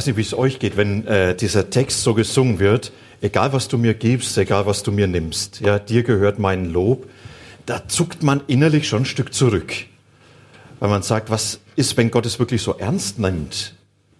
Weiß 0.00 0.06
nicht, 0.06 0.16
wie 0.16 0.22
es 0.22 0.32
euch 0.32 0.58
geht, 0.58 0.78
wenn 0.78 1.06
äh, 1.06 1.36
dieser 1.36 1.68
Text 1.68 2.02
so 2.04 2.14
gesungen 2.14 2.58
wird. 2.58 2.90
Egal, 3.20 3.52
was 3.52 3.68
du 3.68 3.76
mir 3.76 3.92
gibst, 3.92 4.38
egal, 4.38 4.64
was 4.64 4.82
du 4.82 4.92
mir 4.92 5.06
nimmst, 5.06 5.60
ja, 5.60 5.78
dir 5.78 6.04
gehört 6.04 6.38
mein 6.38 6.72
Lob. 6.72 7.06
Da 7.66 7.86
zuckt 7.86 8.22
man 8.22 8.40
innerlich 8.46 8.88
schon 8.88 9.02
ein 9.02 9.04
Stück 9.04 9.34
zurück. 9.34 9.74
Weil 10.78 10.88
man 10.88 11.02
sagt, 11.02 11.28
was 11.28 11.60
ist, 11.76 11.98
wenn 11.98 12.10
Gott 12.10 12.24
es 12.24 12.38
wirklich 12.38 12.62
so 12.62 12.78
ernst 12.78 13.18
nimmt? 13.18 13.74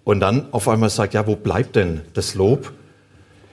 Und 0.04 0.20
dann 0.20 0.52
auf 0.52 0.68
einmal 0.68 0.90
sagt, 0.90 1.14
ja, 1.14 1.26
wo 1.26 1.34
bleibt 1.34 1.76
denn 1.76 2.02
das 2.12 2.34
Lob? 2.34 2.74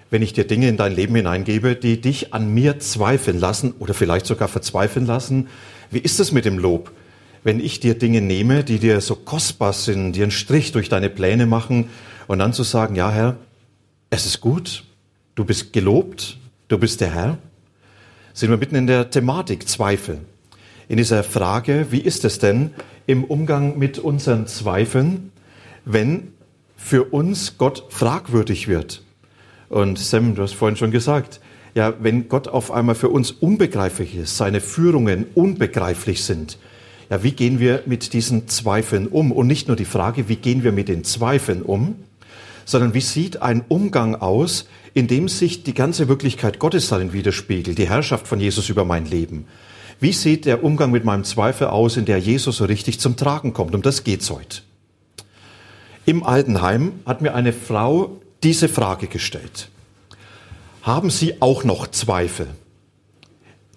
Wenn 0.09 0.21
ich 0.21 0.33
dir 0.33 0.45
Dinge 0.45 0.67
in 0.67 0.75
dein 0.75 0.93
Leben 0.93 1.15
hineingebe, 1.15 1.77
die 1.77 2.01
dich 2.01 2.33
an 2.33 2.53
mir 2.53 2.79
zweifeln 2.79 3.39
lassen 3.39 3.73
oder 3.79 3.93
vielleicht 3.93 4.25
sogar 4.25 4.49
verzweifeln 4.49 5.05
lassen. 5.05 5.47
Wie 5.91 5.99
ist 5.99 6.19
es 6.19 6.33
mit 6.33 6.43
dem 6.43 6.59
Lob? 6.59 6.91
wenn 7.47 7.61
ich 7.61 7.79
dir 7.79 7.97
Dinge 7.97 8.19
nehme, 8.19 8.65
die 8.65 8.77
dir 8.77 8.99
so 8.99 9.15
kostbar 9.15 9.71
sind, 9.71 10.11
die 10.11 10.21
einen 10.21 10.31
Strich 10.31 10.73
durch 10.73 10.89
deine 10.89 11.09
Pläne 11.09 11.45
machen 11.45 11.87
und 12.27 12.39
dann 12.39 12.53
zu 12.53 12.63
sagen, 12.63 12.95
ja 12.95 13.09
Herr, 13.11 13.37
es 14.09 14.25
ist 14.25 14.41
gut, 14.41 14.83
du 15.35 15.45
bist 15.45 15.73
gelobt, 15.73 16.37
du 16.67 16.77
bist 16.77 17.01
der 17.01 17.13
Herr, 17.13 17.37
sind 18.33 18.49
wir 18.49 18.57
mitten 18.57 18.75
in 18.75 18.87
der 18.87 19.09
Thematik 19.09 19.67
Zweifel. 19.67 20.19
In 20.87 20.97
dieser 20.97 21.23
Frage, 21.23 21.87
wie 21.89 21.99
ist 21.99 22.23
es 22.23 22.39
denn 22.39 22.71
im 23.07 23.23
Umgang 23.23 23.77
mit 23.77 23.99
unseren 23.99 24.47
Zweifeln, 24.47 25.31
wenn 25.85 26.33
für 26.75 27.05
uns 27.05 27.57
Gott 27.57 27.85
fragwürdig 27.89 28.67
wird? 28.67 29.01
Und 29.69 29.99
Sam, 29.99 30.35
du 30.35 30.43
hast 30.43 30.53
vorhin 30.53 30.77
schon 30.77 30.91
gesagt, 30.91 31.41
ja, 31.75 31.93
wenn 31.99 32.29
Gott 32.29 32.47
auf 32.47 32.71
einmal 32.71 32.95
für 32.95 33.09
uns 33.09 33.31
unbegreiflich 33.31 34.15
ist, 34.15 34.37
seine 34.37 34.61
Führungen 34.61 35.25
unbegreiflich 35.35 36.23
sind, 36.23 36.57
ja, 37.09 37.23
wie 37.23 37.31
gehen 37.31 37.59
wir 37.59 37.83
mit 37.85 38.13
diesen 38.13 38.47
Zweifeln 38.47 39.07
um? 39.07 39.31
Und 39.31 39.47
nicht 39.47 39.67
nur 39.67 39.77
die 39.77 39.85
Frage, 39.85 40.27
wie 40.27 40.35
gehen 40.35 40.63
wir 40.63 40.71
mit 40.71 40.89
den 40.89 41.03
Zweifeln 41.03 41.61
um, 41.61 41.95
sondern 42.67 42.93
wie 42.93 43.01
sieht 43.01 43.41
ein 43.41 43.63
Umgang 43.69 44.15
aus, 44.15 44.67
in 44.93 45.07
dem 45.07 45.29
sich 45.29 45.63
die 45.63 45.73
ganze 45.73 46.09
Wirklichkeit 46.09 46.59
Gottes 46.59 46.89
darin 46.89 47.13
widerspiegelt, 47.13 47.77
die 47.77 47.87
Herrschaft 47.87 48.27
von 48.27 48.41
Jesus 48.41 48.67
über 48.67 48.83
mein 48.83 49.05
Leben. 49.05 49.47
Wie 50.01 50.11
sieht 50.11 50.45
der 50.45 50.65
Umgang 50.65 50.91
mit 50.91 51.05
meinem 51.05 51.23
Zweifel 51.23 51.67
aus, 51.67 51.95
in 51.95 52.03
der 52.03 52.19
Jesus 52.19 52.57
so 52.57 52.65
richtig 52.65 52.99
zum 52.99 53.15
Tragen 53.15 53.53
kommt? 53.53 53.73
Um 53.73 53.81
das 53.81 54.03
geht's 54.03 54.29
heute. 54.29 54.61
Im 56.05 56.23
Altenheim 56.23 56.99
hat 57.05 57.21
mir 57.21 57.33
eine 57.33 57.53
Frau 57.53 58.17
diese 58.43 58.67
Frage 58.67 59.07
gestellt. 59.07 59.69
Haben 60.81 61.09
Sie 61.09 61.41
auch 61.41 61.63
noch 61.63 61.87
Zweifel 61.87 62.47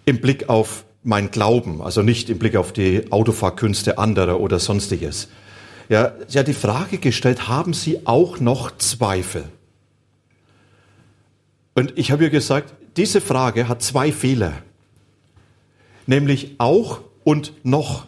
im 0.05 0.21
Blick 0.21 0.49
auf 0.49 0.85
mein 1.05 1.31
Glauben, 1.31 1.81
also 1.81 2.03
nicht 2.03 2.29
im 2.29 2.41
Blick 2.41 2.57
auf 2.57 2.73
die 2.73 3.11
Autofahrkünste 3.13 3.99
anderer 3.99 4.41
oder 4.41 4.59
sonstiges. 4.59 5.29
Ja, 5.91 6.13
sie 6.29 6.39
hat 6.39 6.47
die 6.47 6.55
Frage 6.55 6.99
gestellt, 6.99 7.49
haben 7.49 7.75
Sie 7.75 8.07
auch 8.07 8.39
noch 8.39 8.79
Zweifel? 8.79 9.45
Und 11.75 11.99
ich 11.99 12.13
habe 12.13 12.23
ihr 12.23 12.31
gesagt, 12.31 12.73
diese 12.97 13.21
Frage 13.21 13.67
hat 13.67 13.83
zwei 13.83 14.13
Fehler. 14.13 14.53
Nämlich 16.07 16.55
auch 16.59 17.01
und 17.25 17.53
noch. 17.65 18.07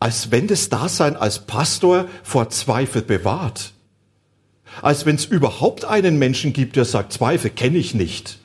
Als 0.00 0.32
wenn 0.32 0.48
das 0.48 0.68
Dasein 0.68 1.14
als 1.14 1.46
Pastor 1.46 2.08
vor 2.24 2.50
Zweifel 2.50 3.02
bewahrt. 3.02 3.72
Als 4.82 5.06
wenn 5.06 5.14
es 5.14 5.26
überhaupt 5.26 5.84
einen 5.84 6.18
Menschen 6.18 6.52
gibt, 6.52 6.74
der 6.74 6.84
sagt, 6.84 7.12
Zweifel 7.12 7.50
kenne 7.50 7.78
ich 7.78 7.94
nicht. 7.94 8.40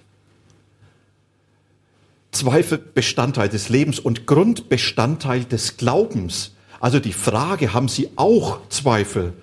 Zweifel 2.32 2.78
Bestandteil 2.78 3.50
des 3.50 3.70
Lebens 3.70 3.98
und 3.98 4.28
Grundbestandteil 4.28 5.44
des 5.46 5.78
Glaubens. 5.78 6.52
Also 6.80 7.00
die 7.00 7.14
Frage, 7.14 7.74
haben 7.74 7.88
Sie 7.88 8.10
auch 8.16 8.60
Zweifel, 8.70 9.34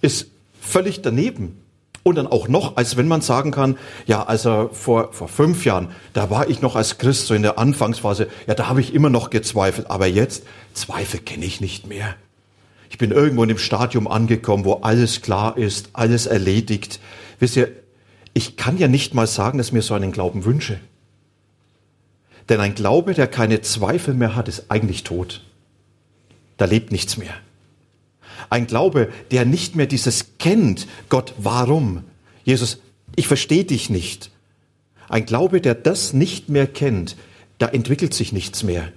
ist 0.00 0.28
völlig 0.60 1.02
daneben. 1.02 1.62
Und 2.02 2.14
dann 2.14 2.28
auch 2.28 2.46
noch, 2.46 2.76
als 2.76 2.96
wenn 2.96 3.08
man 3.08 3.20
sagen 3.20 3.50
kann, 3.50 3.76
ja, 4.06 4.22
also 4.22 4.70
vor, 4.72 5.12
vor 5.12 5.26
fünf 5.26 5.64
Jahren, 5.64 5.88
da 6.12 6.30
war 6.30 6.48
ich 6.48 6.62
noch 6.62 6.76
als 6.76 6.98
Christ 6.98 7.26
so 7.26 7.34
in 7.34 7.42
der 7.42 7.58
Anfangsphase, 7.58 8.28
ja, 8.46 8.54
da 8.54 8.68
habe 8.68 8.80
ich 8.80 8.94
immer 8.94 9.10
noch 9.10 9.28
gezweifelt, 9.28 9.90
aber 9.90 10.06
jetzt, 10.06 10.44
Zweifel 10.72 11.18
kenne 11.18 11.44
ich 11.44 11.60
nicht 11.60 11.88
mehr. 11.88 12.14
Ich 12.90 12.98
bin 12.98 13.10
irgendwo 13.10 13.42
in 13.42 13.48
dem 13.48 13.58
Stadium 13.58 14.06
angekommen, 14.06 14.64
wo 14.64 14.74
alles 14.74 15.20
klar 15.20 15.56
ist, 15.56 15.90
alles 15.94 16.26
erledigt. 16.26 17.00
Wisst 17.40 17.56
ihr, 17.56 17.72
ich 18.34 18.56
kann 18.56 18.78
ja 18.78 18.86
nicht 18.86 19.12
mal 19.12 19.26
sagen, 19.26 19.58
dass 19.58 19.72
mir 19.72 19.82
so 19.82 19.94
einen 19.94 20.12
Glauben 20.12 20.44
wünsche. 20.44 20.78
Denn 22.48 22.60
ein 22.60 22.76
Glaube, 22.76 23.14
der 23.14 23.26
keine 23.26 23.62
Zweifel 23.62 24.14
mehr 24.14 24.36
hat, 24.36 24.46
ist 24.46 24.70
eigentlich 24.70 25.02
tot. 25.02 25.42
Da 26.56 26.64
lebt 26.64 26.92
nichts 26.92 27.16
mehr. 27.16 27.34
Ein 28.50 28.66
Glaube, 28.66 29.10
der 29.30 29.44
nicht 29.44 29.76
mehr 29.76 29.86
dieses 29.86 30.38
kennt, 30.38 30.86
Gott, 31.08 31.34
warum? 31.38 32.04
Jesus, 32.44 32.78
ich 33.16 33.28
verstehe 33.28 33.64
dich 33.64 33.90
nicht. 33.90 34.30
Ein 35.08 35.26
Glaube, 35.26 35.60
der 35.60 35.74
das 35.74 36.12
nicht 36.12 36.48
mehr 36.48 36.66
kennt, 36.66 37.16
da 37.58 37.68
entwickelt 37.68 38.14
sich 38.14 38.32
nichts 38.32 38.62
mehr. 38.62 38.92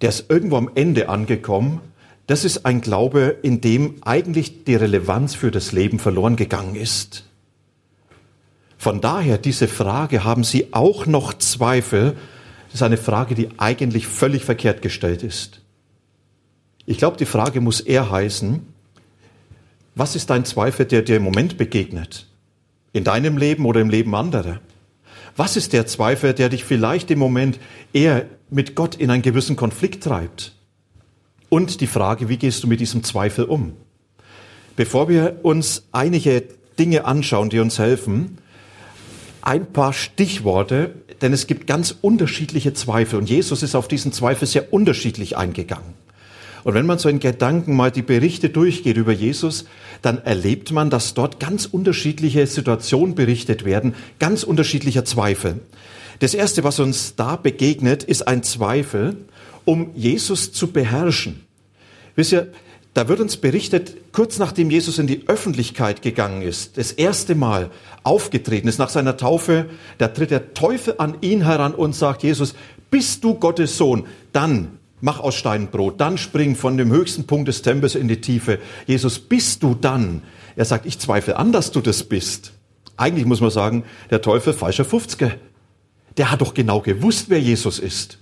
Der 0.00 0.08
ist 0.08 0.26
irgendwo 0.28 0.56
am 0.56 0.70
Ende 0.74 1.08
angekommen. 1.08 1.80
Das 2.26 2.44
ist 2.44 2.66
ein 2.66 2.80
Glaube, 2.80 3.36
in 3.42 3.60
dem 3.60 3.96
eigentlich 4.02 4.64
die 4.64 4.74
Relevanz 4.74 5.34
für 5.34 5.50
das 5.50 5.72
Leben 5.72 5.98
verloren 5.98 6.36
gegangen 6.36 6.74
ist. 6.74 7.24
Von 8.78 9.00
daher 9.00 9.38
diese 9.38 9.68
Frage, 9.68 10.24
haben 10.24 10.42
Sie 10.42 10.72
auch 10.72 11.06
noch 11.06 11.34
Zweifel? 11.34 12.16
Das 12.66 12.76
ist 12.76 12.82
eine 12.82 12.96
Frage, 12.96 13.36
die 13.36 13.48
eigentlich 13.58 14.08
völlig 14.08 14.44
verkehrt 14.44 14.82
gestellt 14.82 15.22
ist. 15.22 15.61
Ich 16.86 16.98
glaube, 16.98 17.16
die 17.16 17.26
Frage 17.26 17.60
muss 17.60 17.80
eher 17.80 18.10
heißen, 18.10 18.66
was 19.94 20.16
ist 20.16 20.30
dein 20.30 20.44
Zweifel, 20.44 20.86
der 20.86 21.02
dir 21.02 21.16
im 21.16 21.22
Moment 21.22 21.58
begegnet? 21.58 22.26
In 22.92 23.04
deinem 23.04 23.36
Leben 23.36 23.66
oder 23.66 23.80
im 23.80 23.90
Leben 23.90 24.14
anderer? 24.14 24.60
Was 25.36 25.56
ist 25.56 25.72
der 25.72 25.86
Zweifel, 25.86 26.34
der 26.34 26.48
dich 26.48 26.64
vielleicht 26.64 27.10
im 27.10 27.18
Moment 27.18 27.58
eher 27.92 28.26
mit 28.50 28.74
Gott 28.74 28.96
in 28.96 29.10
einen 29.10 29.22
gewissen 29.22 29.56
Konflikt 29.56 30.04
treibt? 30.04 30.54
Und 31.48 31.80
die 31.80 31.86
Frage, 31.86 32.28
wie 32.28 32.36
gehst 32.36 32.62
du 32.64 32.66
mit 32.66 32.80
diesem 32.80 33.04
Zweifel 33.04 33.44
um? 33.44 33.74
Bevor 34.76 35.08
wir 35.08 35.40
uns 35.42 35.86
einige 35.92 36.44
Dinge 36.78 37.04
anschauen, 37.04 37.50
die 37.50 37.60
uns 37.60 37.78
helfen, 37.78 38.38
ein 39.42 39.72
paar 39.72 39.92
Stichworte, 39.92 40.94
denn 41.20 41.32
es 41.32 41.46
gibt 41.46 41.66
ganz 41.66 41.94
unterschiedliche 42.00 42.72
Zweifel 42.72 43.18
und 43.18 43.28
Jesus 43.28 43.62
ist 43.62 43.74
auf 43.74 43.88
diesen 43.88 44.12
Zweifel 44.12 44.46
sehr 44.46 44.72
unterschiedlich 44.72 45.36
eingegangen. 45.36 45.94
Und 46.64 46.74
wenn 46.74 46.86
man 46.86 46.98
so 46.98 47.08
in 47.08 47.18
Gedanken 47.18 47.74
mal 47.74 47.90
die 47.90 48.02
Berichte 48.02 48.48
durchgeht 48.48 48.96
über 48.96 49.12
Jesus, 49.12 49.64
dann 50.00 50.18
erlebt 50.24 50.72
man, 50.72 50.90
dass 50.90 51.14
dort 51.14 51.40
ganz 51.40 51.66
unterschiedliche 51.66 52.46
Situationen 52.46 53.14
berichtet 53.14 53.64
werden, 53.64 53.94
ganz 54.18 54.42
unterschiedlicher 54.42 55.04
Zweifel. 55.04 55.60
Das 56.20 56.34
erste, 56.34 56.62
was 56.62 56.78
uns 56.78 57.16
da 57.16 57.36
begegnet, 57.36 58.04
ist 58.04 58.28
ein 58.28 58.42
Zweifel, 58.42 59.16
um 59.64 59.90
Jesus 59.94 60.52
zu 60.52 60.68
beherrschen. 60.68 61.40
Wisst 62.14 62.32
ihr, 62.32 62.52
da 62.94 63.08
wird 63.08 63.20
uns 63.20 63.38
berichtet, 63.38 63.96
kurz 64.12 64.38
nachdem 64.38 64.70
Jesus 64.70 64.98
in 64.98 65.06
die 65.06 65.26
Öffentlichkeit 65.26 66.02
gegangen 66.02 66.42
ist, 66.42 66.76
das 66.76 66.92
erste 66.92 67.34
Mal 67.34 67.70
aufgetreten 68.02 68.68
ist 68.68 68.78
nach 68.78 68.90
seiner 68.90 69.16
Taufe, 69.16 69.66
da 69.96 70.08
tritt 70.08 70.30
der 70.30 70.52
Teufel 70.52 70.96
an 70.98 71.16
ihn 71.22 71.44
heran 71.44 71.74
und 71.74 71.94
sagt, 71.94 72.22
Jesus, 72.22 72.54
bist 72.90 73.24
du 73.24 73.34
Gottes 73.34 73.78
Sohn? 73.78 74.04
Dann 74.32 74.78
mach 75.02 75.20
aus 75.20 75.34
Stein 75.34 75.68
Brot, 75.70 76.00
dann 76.00 76.16
spring 76.16 76.56
von 76.56 76.78
dem 76.78 76.90
höchsten 76.90 77.26
Punkt 77.26 77.48
des 77.48 77.60
Tempels 77.60 77.94
in 77.94 78.08
die 78.08 78.22
Tiefe. 78.22 78.58
Jesus, 78.86 79.18
bist 79.18 79.62
du 79.62 79.74
dann? 79.74 80.22
Er 80.56 80.64
sagt, 80.64 80.86
ich 80.86 80.98
zweifle 80.98 81.36
an, 81.36 81.52
dass 81.52 81.72
du 81.72 81.80
das 81.80 82.04
bist. 82.04 82.52
Eigentlich 82.96 83.26
muss 83.26 83.40
man 83.40 83.50
sagen, 83.50 83.84
der 84.10 84.22
Teufel 84.22 84.52
falscher 84.52 84.84
50 84.84 85.38
Der 86.16 86.30
hat 86.30 86.40
doch 86.40 86.54
genau 86.54 86.80
gewusst, 86.80 87.26
wer 87.28 87.40
Jesus 87.40 87.78
ist. 87.78 88.18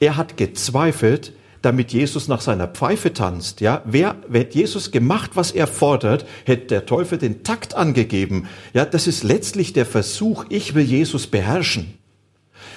Er 0.00 0.16
hat 0.16 0.36
gezweifelt, 0.36 1.34
damit 1.60 1.92
Jesus 1.92 2.26
nach 2.26 2.40
seiner 2.40 2.68
Pfeife 2.68 3.12
tanzt. 3.12 3.60
Ja, 3.60 3.82
wer, 3.84 4.16
wer 4.28 4.48
Jesus 4.48 4.92
gemacht, 4.92 5.32
was 5.34 5.50
er 5.50 5.66
fordert, 5.66 6.24
hätte 6.46 6.68
der 6.68 6.86
Teufel 6.86 7.18
den 7.18 7.42
Takt 7.42 7.74
angegeben. 7.74 8.48
Ja, 8.72 8.86
das 8.86 9.06
ist 9.06 9.24
letztlich 9.24 9.74
der 9.74 9.84
Versuch, 9.84 10.46
ich 10.48 10.74
will 10.74 10.84
Jesus 10.84 11.26
beherrschen. 11.26 11.99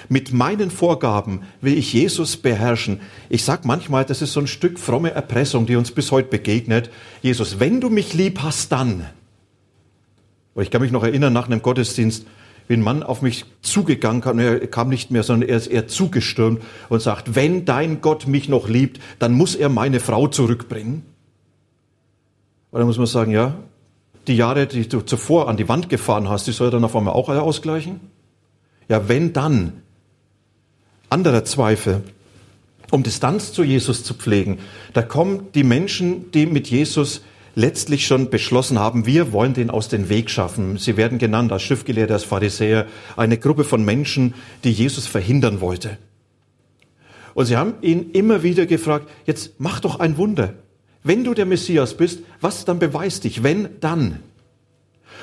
Mit 0.08 0.32
meinen 0.32 0.70
Vorgaben 0.70 1.42
will 1.60 1.76
ich 1.76 1.92
Jesus 1.92 2.36
beherrschen. 2.36 3.00
Ich 3.28 3.44
sag 3.44 3.64
manchmal, 3.64 4.04
das 4.04 4.22
ist 4.22 4.32
so 4.32 4.40
ein 4.40 4.46
Stück 4.46 4.78
fromme 4.78 5.10
Erpressung, 5.12 5.66
die 5.66 5.76
uns 5.76 5.90
bis 5.90 6.10
heute 6.12 6.28
begegnet. 6.28 6.90
Jesus, 7.22 7.60
wenn 7.60 7.80
du 7.80 7.90
mich 7.90 8.14
lieb 8.14 8.40
hast, 8.42 8.72
dann. 8.72 9.06
ich 10.60 10.70
kann 10.70 10.82
mich 10.82 10.92
noch 10.92 11.04
erinnern, 11.04 11.32
nach 11.32 11.46
einem 11.46 11.62
Gottesdienst, 11.62 12.26
wie 12.68 12.74
ein 12.74 12.82
Mann 12.82 13.02
auf 13.02 13.22
mich 13.22 13.44
zugegangen 13.60 14.22
kam, 14.22 14.38
er 14.38 14.66
kam 14.66 14.88
nicht 14.88 15.10
mehr, 15.10 15.22
sondern 15.22 15.48
er 15.48 15.56
ist 15.56 15.66
eher 15.66 15.86
zugestürmt 15.86 16.62
und 16.88 17.02
sagt, 17.02 17.34
wenn 17.34 17.64
dein 17.64 18.00
Gott 18.00 18.26
mich 18.26 18.48
noch 18.48 18.68
liebt, 18.68 19.00
dann 19.18 19.32
muss 19.32 19.54
er 19.54 19.68
meine 19.68 20.00
Frau 20.00 20.28
zurückbringen. 20.28 21.02
Und 22.70 22.78
dann 22.78 22.86
muss 22.86 22.98
man 22.98 23.06
sagen, 23.06 23.32
ja, 23.32 23.54
die 24.26 24.36
Jahre, 24.36 24.66
die 24.66 24.88
du 24.88 25.02
zuvor 25.02 25.48
an 25.48 25.56
die 25.56 25.68
Wand 25.68 25.88
gefahren 25.88 26.28
hast, 26.28 26.46
die 26.46 26.52
soll 26.52 26.68
er 26.68 26.72
dann 26.72 26.84
auf 26.84 26.96
einmal 26.96 27.14
auch 27.14 27.28
ausgleichen? 27.28 28.00
Ja, 28.88 29.08
wenn 29.08 29.32
dann. 29.32 29.83
Anderer 31.14 31.44
Zweifel. 31.44 32.02
Um 32.90 33.04
Distanz 33.04 33.52
zu 33.52 33.62
Jesus 33.62 34.02
zu 34.02 34.14
pflegen, 34.14 34.58
da 34.94 35.02
kommen 35.02 35.46
die 35.54 35.62
Menschen, 35.62 36.32
die 36.32 36.44
mit 36.44 36.66
Jesus 36.66 37.20
letztlich 37.54 38.04
schon 38.04 38.30
beschlossen 38.30 38.80
haben, 38.80 39.06
wir 39.06 39.30
wollen 39.30 39.54
den 39.54 39.70
aus 39.70 39.88
dem 39.88 40.08
Weg 40.08 40.28
schaffen. 40.28 40.76
Sie 40.76 40.96
werden 40.96 41.18
genannt 41.18 41.52
als 41.52 41.62
Schriftgelehrte, 41.62 42.14
als 42.14 42.24
Pharisäer, 42.24 42.88
eine 43.16 43.38
Gruppe 43.38 43.62
von 43.62 43.84
Menschen, 43.84 44.34
die 44.64 44.72
Jesus 44.72 45.06
verhindern 45.06 45.60
wollte. 45.60 45.98
Und 47.34 47.46
sie 47.46 47.56
haben 47.56 47.74
ihn 47.80 48.10
immer 48.10 48.42
wieder 48.42 48.66
gefragt, 48.66 49.08
jetzt 49.24 49.52
mach 49.58 49.78
doch 49.78 50.00
ein 50.00 50.16
Wunder. 50.16 50.54
Wenn 51.04 51.22
du 51.22 51.32
der 51.32 51.46
Messias 51.46 51.96
bist, 51.96 52.22
was 52.40 52.64
dann 52.64 52.80
beweist 52.80 53.22
dich? 53.22 53.44
Wenn, 53.44 53.68
dann. 53.78 54.18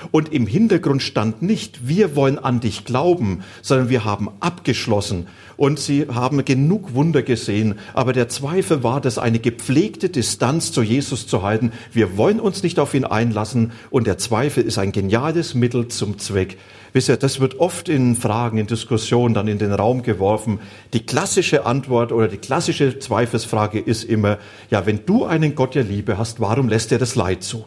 Und 0.10 0.34
im 0.34 0.48
Hintergrund 0.48 1.04
stand 1.04 1.42
nicht, 1.42 1.88
wir 1.88 2.16
wollen 2.16 2.40
an 2.40 2.60
dich 2.60 2.86
glauben, 2.86 3.44
sondern 3.62 3.90
wir 3.90 4.04
haben 4.04 4.30
abgeschlossen 4.40 5.28
und 5.58 5.80
sie 5.80 6.08
haben 6.08 6.44
genug 6.44 6.96
Wunder 6.96 7.22
gesehen. 7.22 7.76
Aber 7.94 8.14
der 8.14 8.30
Zweifel 8.30 8.84
war, 8.84 9.00
dass 9.00 9.20
eine 9.20 9.38
gepflegte 9.38 10.10
Distanz 10.10 10.72
zu 10.72 10.82
Jesus 10.82 11.28
zu 11.28 11.44
halten. 11.44 11.72
Wir 11.94 12.18
wollen 12.18 12.40
uns 12.40 12.64
nicht 12.64 12.80
auf 12.80 12.96
ihn 12.96 13.06
einlassen 13.06 13.72
und 13.92 14.08
der 14.08 14.18
Zweifel 14.18 14.64
ist 14.64 14.80
ein 14.80 14.92
geniales 14.92 15.54
Mittel 15.54 15.88
zum 15.88 16.18
Zweck. 16.18 16.58
Wisst 16.94 17.10
ihr, 17.10 17.18
das 17.18 17.40
wird 17.40 17.60
oft 17.60 17.88
in 17.90 18.16
Fragen, 18.16 18.58
in 18.58 18.68
Diskussionen 18.68 19.34
dann 19.34 19.48
in 19.48 19.60
den 19.60 19.72
Raum 19.72 20.04
geworfen. 20.04 20.60
Die 20.94 21.06
klassische 21.06 21.66
Antwort 21.66 22.12
oder 22.12 22.28
die 22.28 22.38
klassische 22.38 23.00
Zweifelsfrage 23.00 23.80
ist 23.80 24.04
immer, 24.04 24.40
ja, 24.70 24.86
wenn 24.86 25.06
du 25.06 25.26
einen 25.26 25.56
Gott 25.56 25.76
der 25.76 25.84
Liebe 25.84 26.18
hast, 26.18 26.40
warum 26.40 26.68
lässt 26.68 26.92
er 26.92 26.98
das 26.98 27.16
Leid 27.16 27.44
zu? 27.44 27.66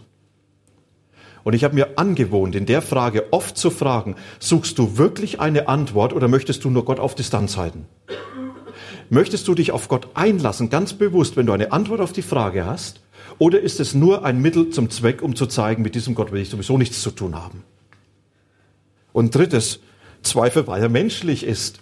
Und 1.45 1.53
ich 1.53 1.63
habe 1.63 1.75
mir 1.75 1.99
angewohnt, 1.99 2.55
in 2.55 2.67
der 2.67 2.83
Frage 2.83 3.33
oft 3.33 3.57
zu 3.57 3.71
fragen, 3.71 4.17
suchst 4.41 4.79
du 4.79 4.97
wirklich 4.97 5.41
eine 5.41 5.69
Antwort 5.69 6.15
oder 6.15 6.27
möchtest 6.27 6.65
du 6.65 6.71
nur 6.71 6.87
Gott 6.87 6.99
auf 6.99 7.15
Distanz 7.15 7.57
halten? 7.59 7.87
Möchtest 9.11 9.47
du 9.47 9.55
dich 9.55 9.71
auf 9.71 9.89
Gott 9.89 10.09
einlassen, 10.15 10.71
ganz 10.71 10.95
bewusst, 10.95 11.37
wenn 11.37 11.47
du 11.47 11.53
eine 11.53 11.71
Antwort 11.71 12.01
auf 12.01 12.13
die 12.13 12.23
Frage 12.23 12.65
hast? 12.65 13.01
Oder 13.39 13.61
ist 13.61 13.79
es 13.79 13.95
nur 13.95 14.25
ein 14.25 14.41
Mittel 14.41 14.71
zum 14.71 14.91
Zweck, 14.91 15.21
um 15.21 15.37
zu 15.37 15.47
zeigen, 15.47 15.83
mit 15.83 15.95
diesem 15.95 16.15
Gott 16.15 16.33
will 16.33 16.41
ich 16.41 16.49
sowieso 16.49 16.79
nichts 16.79 17.03
zu 17.03 17.11
tun 17.11 17.35
haben? 17.35 17.63
Und 19.13 19.35
drittes, 19.35 19.81
Zweifel, 20.23 20.67
weil 20.67 20.83
er 20.83 20.89
menschlich 20.89 21.45
ist. 21.45 21.81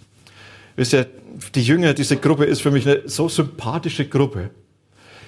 Wisst 0.74 0.92
ihr, 0.92 1.06
die 1.54 1.62
Jünger, 1.62 1.94
diese 1.94 2.16
Gruppe 2.16 2.44
ist 2.44 2.62
für 2.62 2.70
mich 2.70 2.86
eine 2.86 3.08
so 3.08 3.28
sympathische 3.28 4.06
Gruppe. 4.06 4.50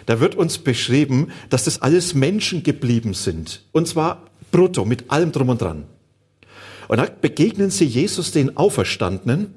Da 0.07 0.21
wird 0.21 0.35
uns 0.35 0.59
beschrieben, 0.59 1.29
dass 1.51 1.65
das 1.65 1.83
alles 1.83 2.15
Menschen 2.15 2.63
geblieben 2.63 3.15
sind. 3.15 3.65
Und 3.73 3.89
zwar 3.89 4.27
brutto, 4.51 4.85
mit 4.85 5.11
allem 5.11 5.33
drum 5.33 5.49
und 5.49 5.61
dran. 5.61 5.85
Und 6.89 6.99
dann 6.99 7.09
begegnen 7.21 7.71
sie 7.71 7.87
Jesus, 7.87 8.31
den 8.31 8.57
Auferstandenen. 8.57 9.55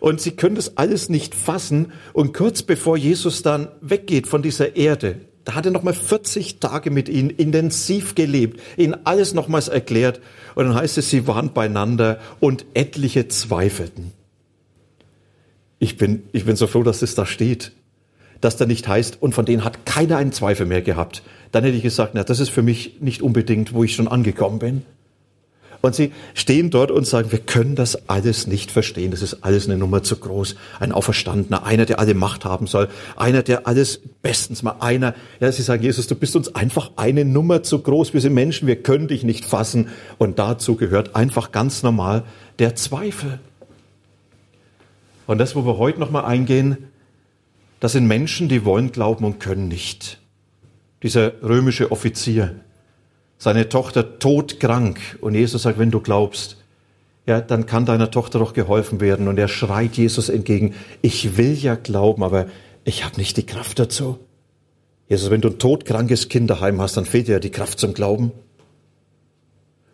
Und 0.00 0.20
sie 0.20 0.32
können 0.32 0.56
das 0.56 0.76
alles 0.76 1.08
nicht 1.08 1.34
fassen. 1.34 1.92
Und 2.12 2.34
kurz 2.34 2.62
bevor 2.62 2.96
Jesus 2.96 3.42
dann 3.42 3.68
weggeht 3.80 4.26
von 4.26 4.42
dieser 4.42 4.76
Erde, 4.76 5.20
da 5.44 5.54
hat 5.54 5.64
er 5.64 5.70
nochmal 5.70 5.94
40 5.94 6.58
Tage 6.58 6.90
mit 6.90 7.08
ihnen 7.08 7.30
intensiv 7.30 8.16
gelebt, 8.16 8.60
ihnen 8.76 8.96
alles 9.04 9.32
nochmals 9.32 9.68
erklärt. 9.68 10.20
Und 10.56 10.66
dann 10.66 10.74
heißt 10.74 10.98
es, 10.98 11.10
sie 11.10 11.28
waren 11.28 11.52
beieinander 11.52 12.18
und 12.40 12.66
etliche 12.74 13.28
zweifelten. 13.28 14.12
Ich 15.78 15.98
bin, 15.98 16.24
ich 16.32 16.46
bin 16.46 16.56
so 16.56 16.66
froh, 16.66 16.82
dass 16.82 17.02
es 17.02 17.14
da 17.14 17.26
steht 17.26 17.72
dass 18.46 18.56
da 18.56 18.64
nicht 18.64 18.86
heißt, 18.86 19.20
und 19.20 19.34
von 19.34 19.44
denen 19.44 19.64
hat 19.64 19.84
keiner 19.86 20.18
einen 20.18 20.30
Zweifel 20.30 20.66
mehr 20.66 20.80
gehabt. 20.80 21.24
Dann 21.50 21.64
hätte 21.64 21.76
ich 21.76 21.82
gesagt, 21.82 22.12
na, 22.14 22.22
das 22.22 22.38
ist 22.38 22.48
für 22.48 22.62
mich 22.62 22.98
nicht 23.00 23.20
unbedingt, 23.20 23.74
wo 23.74 23.82
ich 23.82 23.96
schon 23.96 24.06
angekommen 24.06 24.60
bin. 24.60 24.82
Und 25.82 25.96
sie 25.96 26.12
stehen 26.32 26.70
dort 26.70 26.92
und 26.92 27.08
sagen, 27.08 27.32
wir 27.32 27.40
können 27.40 27.74
das 27.74 28.08
alles 28.08 28.46
nicht 28.46 28.70
verstehen. 28.70 29.10
Das 29.10 29.20
ist 29.20 29.42
alles 29.42 29.66
eine 29.66 29.76
Nummer 29.76 30.04
zu 30.04 30.16
groß. 30.16 30.54
Ein 30.78 30.92
Auferstandener, 30.92 31.66
einer, 31.66 31.86
der 31.86 31.98
alle 31.98 32.14
Macht 32.14 32.44
haben 32.44 32.68
soll, 32.68 32.88
einer, 33.16 33.42
der 33.42 33.66
alles 33.66 34.00
bestens 34.22 34.62
mal 34.62 34.76
einer. 34.78 35.14
Ja, 35.40 35.50
sie 35.50 35.62
sagen, 35.62 35.82
Jesus, 35.82 36.06
du 36.06 36.14
bist 36.14 36.36
uns 36.36 36.54
einfach 36.54 36.92
eine 36.94 37.24
Nummer 37.24 37.64
zu 37.64 37.80
groß. 37.80 38.14
Wir 38.14 38.20
sind 38.20 38.34
Menschen, 38.34 38.68
wir 38.68 38.80
können 38.80 39.08
dich 39.08 39.24
nicht 39.24 39.44
fassen. 39.44 39.88
Und 40.18 40.38
dazu 40.38 40.76
gehört 40.76 41.16
einfach 41.16 41.50
ganz 41.50 41.82
normal 41.82 42.22
der 42.60 42.76
Zweifel. 42.76 43.40
Und 45.26 45.38
das, 45.38 45.56
wo 45.56 45.66
wir 45.66 45.78
heute 45.78 45.98
nochmal 45.98 46.26
eingehen, 46.26 46.78
das 47.80 47.92
sind 47.92 48.06
Menschen, 48.06 48.48
die 48.48 48.64
wollen 48.64 48.92
glauben 48.92 49.24
und 49.24 49.40
können 49.40 49.68
nicht. 49.68 50.18
Dieser 51.02 51.42
römische 51.42 51.92
Offizier, 51.92 52.56
seine 53.38 53.68
Tochter 53.68 54.18
todkrank 54.18 54.98
und 55.20 55.34
Jesus 55.34 55.62
sagt, 55.62 55.78
wenn 55.78 55.90
du 55.90 56.00
glaubst, 56.00 56.56
ja, 57.26 57.40
dann 57.40 57.66
kann 57.66 57.84
deiner 57.84 58.10
Tochter 58.10 58.38
doch 58.38 58.52
geholfen 58.52 59.00
werden. 59.00 59.26
Und 59.26 59.38
er 59.38 59.48
schreit 59.48 59.96
Jesus 59.96 60.28
entgegen, 60.28 60.74
ich 61.02 61.36
will 61.36 61.54
ja 61.54 61.74
glauben, 61.74 62.22
aber 62.22 62.46
ich 62.84 63.04
habe 63.04 63.16
nicht 63.16 63.36
die 63.36 63.46
Kraft 63.46 63.78
dazu. 63.80 64.18
Jesus, 65.08 65.30
wenn 65.30 65.40
du 65.40 65.48
ein 65.48 65.58
todkrankes 65.58 66.28
Kind 66.28 66.48
daheim 66.48 66.80
hast, 66.80 66.96
dann 66.96 67.04
fehlt 67.04 67.28
dir 67.28 67.32
ja 67.32 67.38
die 67.40 67.50
Kraft 67.50 67.78
zum 67.78 67.94
Glauben. 67.94 68.32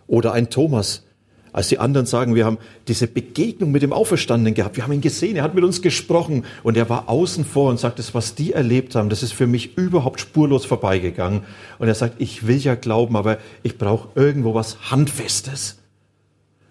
Oder 0.06 0.32
ein 0.32 0.50
Thomas, 0.50 1.04
als 1.52 1.68
die 1.68 1.78
anderen 1.78 2.06
sagen, 2.06 2.34
wir 2.34 2.46
haben 2.46 2.58
diese 2.88 3.06
Begegnung 3.06 3.70
mit 3.70 3.82
dem 3.82 3.92
Auferstandenen 3.92 4.54
gehabt, 4.54 4.76
wir 4.76 4.84
haben 4.84 4.92
ihn 4.92 5.02
gesehen, 5.02 5.36
er 5.36 5.42
hat 5.42 5.54
mit 5.54 5.64
uns 5.64 5.82
gesprochen 5.82 6.44
und 6.62 6.76
er 6.76 6.88
war 6.88 7.08
außen 7.08 7.44
vor 7.44 7.70
und 7.70 7.78
sagt, 7.78 7.98
das, 7.98 8.14
was 8.14 8.34
die 8.34 8.52
erlebt 8.52 8.94
haben, 8.94 9.10
das 9.10 9.22
ist 9.22 9.32
für 9.32 9.46
mich 9.46 9.76
überhaupt 9.76 10.20
spurlos 10.20 10.64
vorbeigegangen. 10.64 11.42
Und 11.78 11.88
er 11.88 11.94
sagt, 11.94 12.20
ich 12.20 12.46
will 12.46 12.56
ja 12.56 12.74
glauben, 12.74 13.16
aber 13.16 13.38
ich 13.62 13.76
brauche 13.76 14.08
irgendwo 14.14 14.54
was 14.54 14.90
Handfestes. 14.90 15.78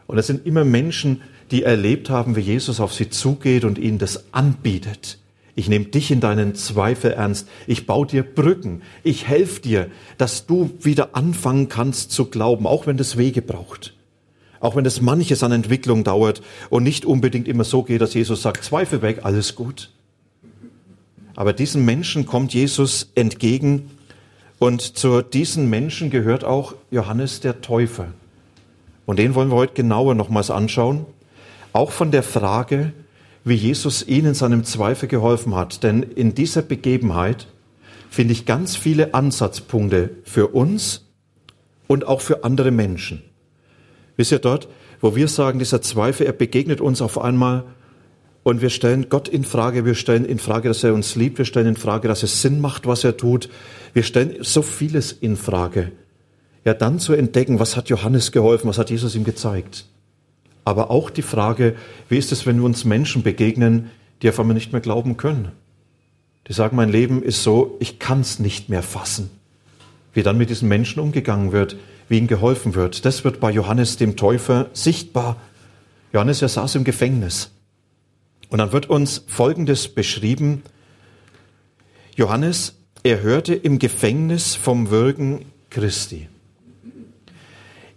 Und 0.07 0.18
es 0.18 0.28
sind 0.28 0.45
immer 0.45 0.66
Menschen, 0.66 1.22
die 1.51 1.63
erlebt 1.63 2.10
haben, 2.10 2.36
wie 2.36 2.42
Jesus 2.42 2.80
auf 2.80 2.94
sie 2.94 3.10
zugeht 3.10 3.66
und 3.66 3.77
ihnen 3.77 4.00
das 4.00 4.34
anbietet. 4.34 5.19
Ich 5.54 5.69
nehme 5.69 5.86
dich 5.86 6.12
in 6.12 6.22
deinen 6.22 6.56
Zweifel 6.56 7.12
ernst. 7.12 7.48
Ich 7.68 7.86
baue 7.86 8.07
dir 8.07 8.24
Brücken. 8.24 8.81
Ich 9.04 9.27
helfe 9.27 9.62
dir, 9.62 9.88
dass 10.18 10.45
du 10.45 10.72
wieder 10.80 11.16
anfangen 11.16 11.69
kannst 11.69 12.12
zu 12.12 12.25
glauben, 12.25 12.66
auch 12.66 12.88
wenn 12.88 12.98
das 12.98 13.17
Wege 13.17 13.41
braucht. 13.41 13.94
Auch 14.62 14.75
wenn 14.75 14.86
es 14.86 15.01
manches 15.01 15.44
an 15.44 15.51
Entwicklung 15.51 16.03
dauert 16.03 16.41
und 16.70 16.84
nicht 16.84 17.03
unbedingt 17.03 17.48
immer 17.48 17.63
so 17.63 17.84
geht, 17.84 18.00
dass 18.00 18.13
Jesus 18.13 18.44
sagt, 18.44 18.63
Zweifel 18.63 19.01
weg, 19.01 19.22
alles 19.24 19.56
gut. 19.56 19.89
Aber 21.36 21.51
diesen 21.51 21.84
Menschen 21.84 22.25
kommt 22.25 22.53
Jesus 22.53 23.12
entgegen 23.15 23.89
und 24.60 24.82
zu 24.82 25.24
diesen 25.24 25.70
Menschen 25.70 26.12
gehört 26.12 26.44
auch 26.44 26.75
Johannes 26.91 27.39
der 27.39 27.62
Täufer. 27.62 28.08
Und 29.08 29.18
den 29.18 29.34
wollen 29.34 29.50
wir 29.50 29.56
heute 29.56 29.74
genauer 29.74 30.13
nochmals 30.13 30.51
anschauen. 30.51 31.08
Auch 31.74 31.91
von 31.91 32.12
der 32.12 32.22
Frage, 32.22 32.94
wie 33.44 33.56
Jesus 33.56 34.08
ihnen 34.08 34.36
seinem 34.36 34.63
Zweifel 34.63 35.10
geholfen 35.10 35.56
hat. 35.56 35.82
Denn 35.82 36.03
in 36.03 36.36
dieser 36.36 36.62
Begebenheit 36.62 37.48
finde 38.12 38.34
ich 38.34 38.46
ganz 38.46 38.75
viele 38.75 39.15
Ansatzpunkte 39.15 40.12
für 40.24 40.50
uns 40.50 41.08
und 41.88 42.06
auch 42.06 42.22
für 42.22 42.44
andere 42.44 42.70
Menschen. 42.70 43.24
Wisst 44.18 44.32
ihr 44.32 44.39
dort, 44.39 44.68
wo 45.00 45.15
wir 45.15 45.27
sagen, 45.27 45.60
dieser 45.60 45.82
Zweifel, 45.82 46.25
er 46.25 46.34
begegnet 46.34 46.82
uns 46.82 47.01
auf 47.01 47.20
einmal 47.20 47.63
und 48.44 48.62
wir 48.62 48.70
stellen 48.70 49.08
Gott 49.10 49.27
in 49.27 49.44
Frage, 49.44 49.86
wir 49.86 49.96
stellen 49.96 50.25
in 50.25 50.39
Frage, 50.39 50.68
dass 50.68 50.84
er 50.84 50.94
uns 50.94 51.15
liebt, 51.15 51.38
wir 51.38 51.46
stellen 51.46 51.68
in 51.68 51.75
Frage, 51.75 52.08
dass 52.08 52.24
es 52.24 52.41
Sinn 52.41 52.60
macht, 52.60 52.88
was 52.88 53.03
er 53.03 53.18
tut. 53.18 53.50
Wir 53.94 54.03
stellen 54.03 54.38
so 54.41 54.62
vieles 54.62 55.12
in 55.12 55.38
Frage. 55.38 55.91
Ja, 56.65 56.74
dann 56.74 57.00
zu 57.00 57.13
entdecken, 57.13 57.60
was 57.60 57.75
hat 57.75 57.89
Johannes 57.89 58.32
geholfen, 58.32 58.68
was 58.68 58.77
hat 58.77 58.89
Jesus 58.89 59.15
ihm 59.15 59.24
gezeigt. 59.24 59.86
Aber 60.63 60.91
auch 60.91 61.10
die 61.10 61.24
Frage, 61.24 61.75
wie 62.10 62.18
ist 62.18 62.32
es, 62.32 62.46
wenn 62.46 62.58
wir 62.58 62.65
uns 62.65 62.86
Menschen 62.86 63.24
begegnen, 63.24 63.89
die 64.22 64.30
auf 64.30 64.39
einmal 64.39 64.53
nicht 64.53 64.72
mehr 64.72 64.82
glauben 64.82 65.18
können? 65.18 65.51
Die 66.48 66.53
sagen, 66.53 66.75
mein 66.75 66.89
Leben 66.89 67.24
ist 67.24 67.44
so, 67.44 67.77
ich 67.80 68.00
kann 68.00 68.22
es 68.22 68.39
nicht 68.39 68.70
mehr 68.70 68.84
fassen. 68.84 69.30
Wie 70.13 70.24
dann 70.24 70.38
mit 70.38 70.50
diesen 70.50 70.68
Menschen 70.68 71.00
umgegangen 71.00 71.51
wird, 71.51 71.77
wie 72.12 72.18
ihm 72.18 72.27
geholfen 72.27 72.75
wird. 72.75 73.06
Das 73.06 73.24
wird 73.24 73.39
bei 73.39 73.50
Johannes 73.50 73.96
dem 73.96 74.18
Täufer 74.18 74.70
sichtbar. 74.74 75.38
Johannes, 76.12 76.41
er 76.41 76.50
saß 76.50 76.75
im 76.75 76.84
Gefängnis. 76.84 77.51
Und 78.50 78.58
dann 78.58 78.74
wird 78.74 78.89
uns 78.89 79.24
Folgendes 79.27 79.88
beschrieben. 79.88 80.62
Johannes, 82.18 82.75
er 83.03 83.22
hörte 83.22 83.56
im 83.56 83.80
Gefängnis 83.80 84.56
vom 84.56 84.89
Wirken 84.89 85.46
Christi. 85.70 86.27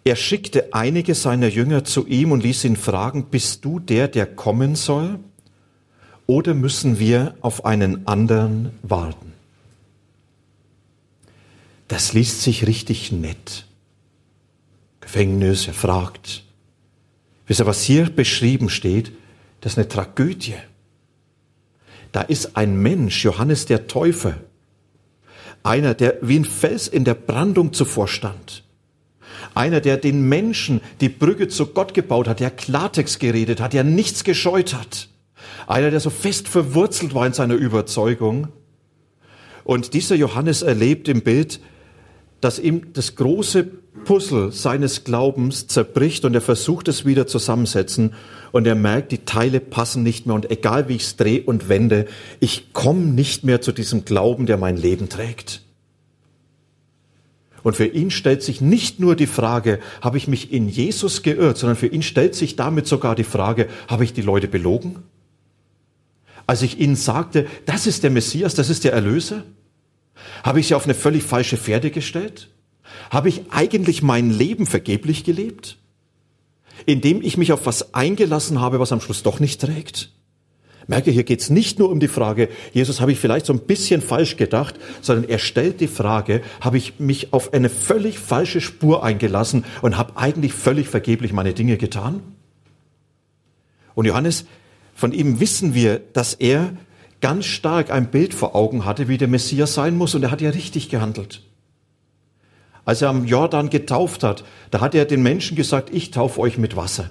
Er 0.04 0.14
schickte 0.14 0.72
einige 0.72 1.16
seiner 1.16 1.48
Jünger 1.48 1.82
zu 1.82 2.06
ihm 2.06 2.30
und 2.30 2.44
ließ 2.44 2.64
ihn 2.64 2.76
fragen, 2.76 3.26
bist 3.30 3.64
du 3.64 3.80
der, 3.80 4.06
der 4.06 4.26
kommen 4.26 4.76
soll? 4.76 5.18
Oder 6.28 6.54
müssen 6.54 7.00
wir 7.00 7.34
auf 7.40 7.64
einen 7.64 8.06
anderen 8.06 8.70
warten? 8.82 9.32
Das 11.88 12.12
liest 12.12 12.42
sich 12.42 12.68
richtig 12.68 13.10
nett. 13.10 13.66
Gefängnis, 15.04 15.66
er 15.66 15.74
fragt. 15.74 16.42
Wisst 17.46 17.60
ihr, 17.60 17.66
was 17.66 17.82
hier 17.82 18.10
beschrieben 18.10 18.68
steht, 18.68 19.12
das 19.60 19.72
ist 19.72 19.78
eine 19.78 19.88
Tragödie. 19.88 20.54
Da 22.12 22.22
ist 22.22 22.56
ein 22.56 22.76
Mensch, 22.76 23.24
Johannes 23.24 23.66
der 23.66 23.86
Täufer, 23.86 24.36
einer, 25.62 25.94
der 25.94 26.18
wie 26.20 26.38
ein 26.38 26.44
Fels 26.44 26.88
in 26.88 27.04
der 27.04 27.14
Brandung 27.14 27.72
zuvor 27.72 28.08
stand. 28.08 28.64
Einer, 29.54 29.80
der 29.80 29.96
den 29.96 30.28
Menschen 30.28 30.80
die 31.00 31.08
Brücke 31.08 31.48
zu 31.48 31.66
Gott 31.66 31.94
gebaut 31.94 32.28
hat, 32.28 32.40
der 32.40 32.50
Klartext 32.50 33.20
geredet 33.20 33.60
hat, 33.60 33.72
der 33.72 33.84
nichts 33.84 34.24
gescheut 34.24 34.74
hat. 34.74 35.08
Einer, 35.66 35.90
der 35.90 36.00
so 36.00 36.10
fest 36.10 36.48
verwurzelt 36.48 37.14
war 37.14 37.26
in 37.26 37.32
seiner 37.32 37.54
Überzeugung. 37.54 38.48
Und 39.64 39.94
dieser 39.94 40.14
Johannes 40.14 40.62
erlebt 40.62 41.08
im 41.08 41.22
Bild, 41.22 41.60
dass 42.40 42.58
ihm 42.58 42.92
das 42.92 43.16
große 43.16 43.66
Puzzle 44.04 44.52
seines 44.52 45.04
Glaubens 45.04 45.66
zerbricht 45.66 46.24
und 46.24 46.34
er 46.34 46.40
versucht 46.40 46.88
es 46.88 47.04
wieder 47.04 47.26
zusammensetzen 47.26 48.12
und 48.52 48.66
er 48.66 48.74
merkt, 48.74 49.12
die 49.12 49.24
Teile 49.24 49.60
passen 49.60 50.02
nicht 50.02 50.26
mehr 50.26 50.34
und 50.34 50.50
egal 50.50 50.88
wie 50.88 50.96
ich 50.96 51.02
es 51.04 51.16
drehe 51.16 51.42
und 51.42 51.68
wende, 51.68 52.06
ich 52.40 52.72
komme 52.72 53.06
nicht 53.06 53.44
mehr 53.44 53.60
zu 53.60 53.72
diesem 53.72 54.04
Glauben, 54.04 54.46
der 54.46 54.58
mein 54.58 54.76
Leben 54.76 55.08
trägt. 55.08 55.62
Und 57.62 57.76
für 57.76 57.86
ihn 57.86 58.10
stellt 58.10 58.42
sich 58.42 58.60
nicht 58.60 59.00
nur 59.00 59.16
die 59.16 59.26
Frage, 59.26 59.80
habe 60.02 60.18
ich 60.18 60.28
mich 60.28 60.52
in 60.52 60.68
Jesus 60.68 61.22
geirrt, 61.22 61.56
sondern 61.56 61.76
für 61.76 61.86
ihn 61.86 62.02
stellt 62.02 62.34
sich 62.34 62.56
damit 62.56 62.86
sogar 62.86 63.14
die 63.14 63.24
Frage, 63.24 63.68
habe 63.88 64.04
ich 64.04 64.12
die 64.12 64.22
Leute 64.22 64.48
belogen? 64.48 64.96
Als 66.46 66.60
ich 66.60 66.78
ihnen 66.78 66.94
sagte, 66.94 67.46
das 67.64 67.86
ist 67.86 68.02
der 68.02 68.10
Messias, 68.10 68.54
das 68.54 68.68
ist 68.68 68.84
der 68.84 68.92
Erlöser, 68.92 69.44
habe 70.42 70.60
ich 70.60 70.68
sie 70.68 70.74
auf 70.74 70.84
eine 70.84 70.94
völlig 70.94 71.22
falsche 71.22 71.56
Pferde 71.56 71.90
gestellt? 71.90 72.50
Habe 73.10 73.28
ich 73.28 73.42
eigentlich 73.50 74.02
mein 74.02 74.30
Leben 74.30 74.66
vergeblich 74.66 75.24
gelebt? 75.24 75.78
Indem 76.86 77.22
ich 77.22 77.36
mich 77.36 77.52
auf 77.52 77.66
was 77.66 77.94
eingelassen 77.94 78.60
habe, 78.60 78.80
was 78.80 78.92
am 78.92 79.00
Schluss 79.00 79.22
doch 79.22 79.40
nicht 79.40 79.60
trägt? 79.60 80.10
Merke, 80.86 81.10
hier 81.10 81.24
geht 81.24 81.40
es 81.40 81.48
nicht 81.48 81.78
nur 81.78 81.90
um 81.90 81.98
die 81.98 82.08
Frage, 82.08 82.48
Jesus, 82.72 83.00
habe 83.00 83.12
ich 83.12 83.18
vielleicht 83.18 83.46
so 83.46 83.52
ein 83.54 83.60
bisschen 83.60 84.02
falsch 84.02 84.36
gedacht, 84.36 84.74
sondern 85.00 85.28
er 85.30 85.38
stellt 85.38 85.80
die 85.80 85.88
Frage, 85.88 86.42
habe 86.60 86.76
ich 86.76 86.98
mich 86.98 87.32
auf 87.32 87.54
eine 87.54 87.70
völlig 87.70 88.18
falsche 88.18 88.60
Spur 88.60 89.02
eingelassen 89.02 89.64
und 89.80 89.96
habe 89.96 90.16
eigentlich 90.16 90.52
völlig 90.52 90.88
vergeblich 90.88 91.32
meine 91.32 91.54
Dinge 91.54 91.78
getan? 91.78 92.20
Und 93.94 94.04
Johannes, 94.04 94.44
von 94.94 95.12
ihm 95.12 95.40
wissen 95.40 95.74
wir, 95.74 96.00
dass 96.12 96.34
er 96.34 96.76
ganz 97.24 97.46
stark 97.46 97.90
ein 97.90 98.10
Bild 98.10 98.34
vor 98.34 98.54
Augen 98.54 98.84
hatte, 98.84 99.08
wie 99.08 99.16
der 99.16 99.28
Messias 99.28 99.72
sein 99.72 99.96
muss, 99.96 100.14
und 100.14 100.24
er 100.24 100.30
hat 100.30 100.42
ja 100.42 100.50
richtig 100.50 100.90
gehandelt. 100.90 101.40
Als 102.84 103.00
er 103.00 103.08
am 103.08 103.24
Jordan 103.24 103.70
getauft 103.70 104.22
hat, 104.22 104.44
da 104.70 104.82
hat 104.82 104.94
er 104.94 105.06
den 105.06 105.22
Menschen 105.22 105.56
gesagt, 105.56 105.88
ich 105.90 106.10
taufe 106.10 106.38
euch 106.38 106.58
mit 106.58 106.76
Wasser. 106.76 107.08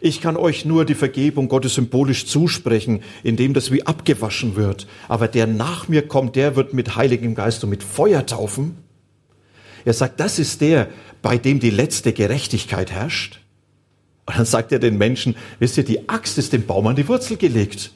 Ich 0.00 0.20
kann 0.20 0.36
euch 0.36 0.64
nur 0.64 0.84
die 0.84 0.96
Vergebung 0.96 1.46
Gottes 1.46 1.76
symbolisch 1.76 2.26
zusprechen, 2.26 3.04
indem 3.22 3.54
das 3.54 3.70
wie 3.70 3.86
abgewaschen 3.86 4.56
wird. 4.56 4.88
Aber 5.06 5.28
der 5.28 5.46
nach 5.46 5.86
mir 5.86 6.08
kommt, 6.08 6.34
der 6.34 6.56
wird 6.56 6.74
mit 6.74 6.96
Heiligem 6.96 7.36
Geist 7.36 7.62
und 7.62 7.70
mit 7.70 7.84
Feuer 7.84 8.26
taufen. 8.26 8.78
Er 9.84 9.92
sagt, 9.92 10.18
das 10.18 10.40
ist 10.40 10.62
der, 10.62 10.88
bei 11.22 11.38
dem 11.38 11.60
die 11.60 11.70
letzte 11.70 12.12
Gerechtigkeit 12.12 12.90
herrscht. 12.90 13.38
Und 14.26 14.36
dann 14.36 14.46
sagt 14.46 14.72
er 14.72 14.80
den 14.80 14.98
Menschen, 14.98 15.36
wisst 15.60 15.76
ihr, 15.78 15.84
die 15.84 16.08
Axt 16.08 16.38
ist 16.38 16.52
dem 16.52 16.66
Baum 16.66 16.88
an 16.88 16.96
die 16.96 17.06
Wurzel 17.06 17.36
gelegt. 17.36 17.92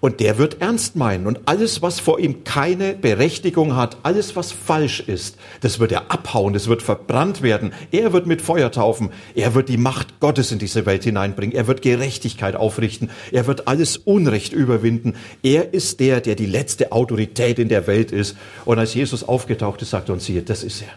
Und 0.00 0.20
der 0.20 0.38
wird 0.38 0.60
ernst 0.60 0.96
meinen. 0.96 1.26
Und 1.26 1.40
alles, 1.46 1.80
was 1.82 2.00
vor 2.00 2.18
ihm 2.18 2.44
keine 2.44 2.94
Berechtigung 2.94 3.76
hat, 3.76 3.96
alles, 4.02 4.36
was 4.36 4.52
falsch 4.52 5.00
ist, 5.00 5.36
das 5.60 5.78
wird 5.78 5.92
er 5.92 6.10
abhauen, 6.10 6.52
das 6.52 6.68
wird 6.68 6.82
verbrannt 6.82 7.42
werden. 7.42 7.72
Er 7.92 8.12
wird 8.12 8.26
mit 8.26 8.42
Feuer 8.42 8.70
taufen. 8.70 9.10
Er 9.34 9.54
wird 9.54 9.68
die 9.68 9.78
Macht 9.78 10.20
Gottes 10.20 10.52
in 10.52 10.58
diese 10.58 10.86
Welt 10.86 11.04
hineinbringen. 11.04 11.56
Er 11.56 11.66
wird 11.66 11.82
Gerechtigkeit 11.82 12.56
aufrichten. 12.56 13.10
Er 13.32 13.46
wird 13.46 13.68
alles 13.68 13.96
Unrecht 13.96 14.52
überwinden. 14.52 15.14
Er 15.42 15.72
ist 15.72 16.00
der, 16.00 16.20
der 16.20 16.34
die 16.34 16.46
letzte 16.46 16.92
Autorität 16.92 17.58
in 17.58 17.68
der 17.68 17.86
Welt 17.86 18.12
ist. 18.12 18.36
Und 18.64 18.78
als 18.78 18.94
Jesus 18.94 19.24
aufgetaucht 19.24 19.80
ist, 19.82 19.90
sagt 19.90 20.10
er 20.10 20.14
uns 20.14 20.26
hier, 20.26 20.44
das 20.44 20.62
ist 20.62 20.82
er. 20.82 20.90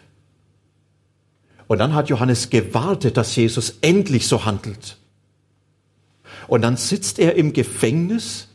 Und 1.67 1.77
dann 1.77 1.93
hat 1.93 2.09
Johannes 2.09 2.49
gewartet, 2.49 3.15
dass 3.15 3.35
Jesus 3.35 3.77
endlich 3.81 4.27
so 4.27 4.43
handelt. 4.43 4.97
Und 6.47 6.63
dann 6.63 6.77
sitzt 6.77 7.19
er 7.19 7.35
im 7.35 7.53
Gefängnis 7.53 8.48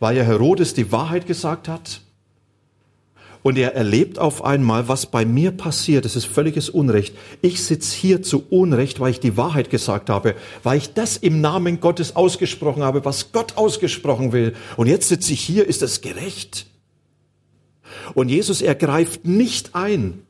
weil 0.00 0.16
ja 0.16 0.22
Herodes 0.22 0.74
die 0.74 0.92
Wahrheit 0.92 1.26
gesagt 1.26 1.68
hat. 1.68 2.00
Und 3.42 3.56
er 3.58 3.76
erlebt 3.76 4.18
auf 4.18 4.44
einmal, 4.44 4.88
was 4.88 5.06
bei 5.06 5.24
mir 5.24 5.52
passiert. 5.52 6.04
Das 6.04 6.16
ist 6.16 6.24
völliges 6.24 6.68
Unrecht. 6.68 7.14
Ich 7.42 7.62
sitze 7.62 7.96
hier 7.96 8.20
zu 8.20 8.44
Unrecht, 8.50 8.98
weil 8.98 9.12
ich 9.12 9.20
die 9.20 9.36
Wahrheit 9.36 9.70
gesagt 9.70 10.10
habe, 10.10 10.34
weil 10.64 10.78
ich 10.78 10.94
das 10.94 11.16
im 11.16 11.40
Namen 11.40 11.78
Gottes 11.78 12.16
ausgesprochen 12.16 12.82
habe, 12.82 13.04
was 13.04 13.30
Gott 13.30 13.56
ausgesprochen 13.56 14.32
will. 14.32 14.54
Und 14.76 14.88
jetzt 14.88 15.08
sitze 15.08 15.32
ich 15.32 15.40
hier, 15.40 15.64
ist 15.64 15.82
das 15.82 16.00
gerecht? 16.00 16.66
Und 18.14 18.30
Jesus 18.30 18.62
ergreift 18.62 19.24
nicht 19.24 19.76
ein. 19.76 20.22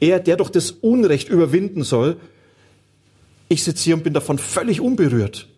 Er, 0.00 0.18
der 0.18 0.36
doch 0.36 0.50
das 0.50 0.72
Unrecht 0.72 1.28
überwinden 1.28 1.84
soll, 1.84 2.16
ich 3.48 3.62
sitze 3.62 3.84
hier 3.84 3.94
und 3.94 4.02
bin 4.02 4.14
davon 4.14 4.38
völlig 4.38 4.80
unberührt. 4.80 5.48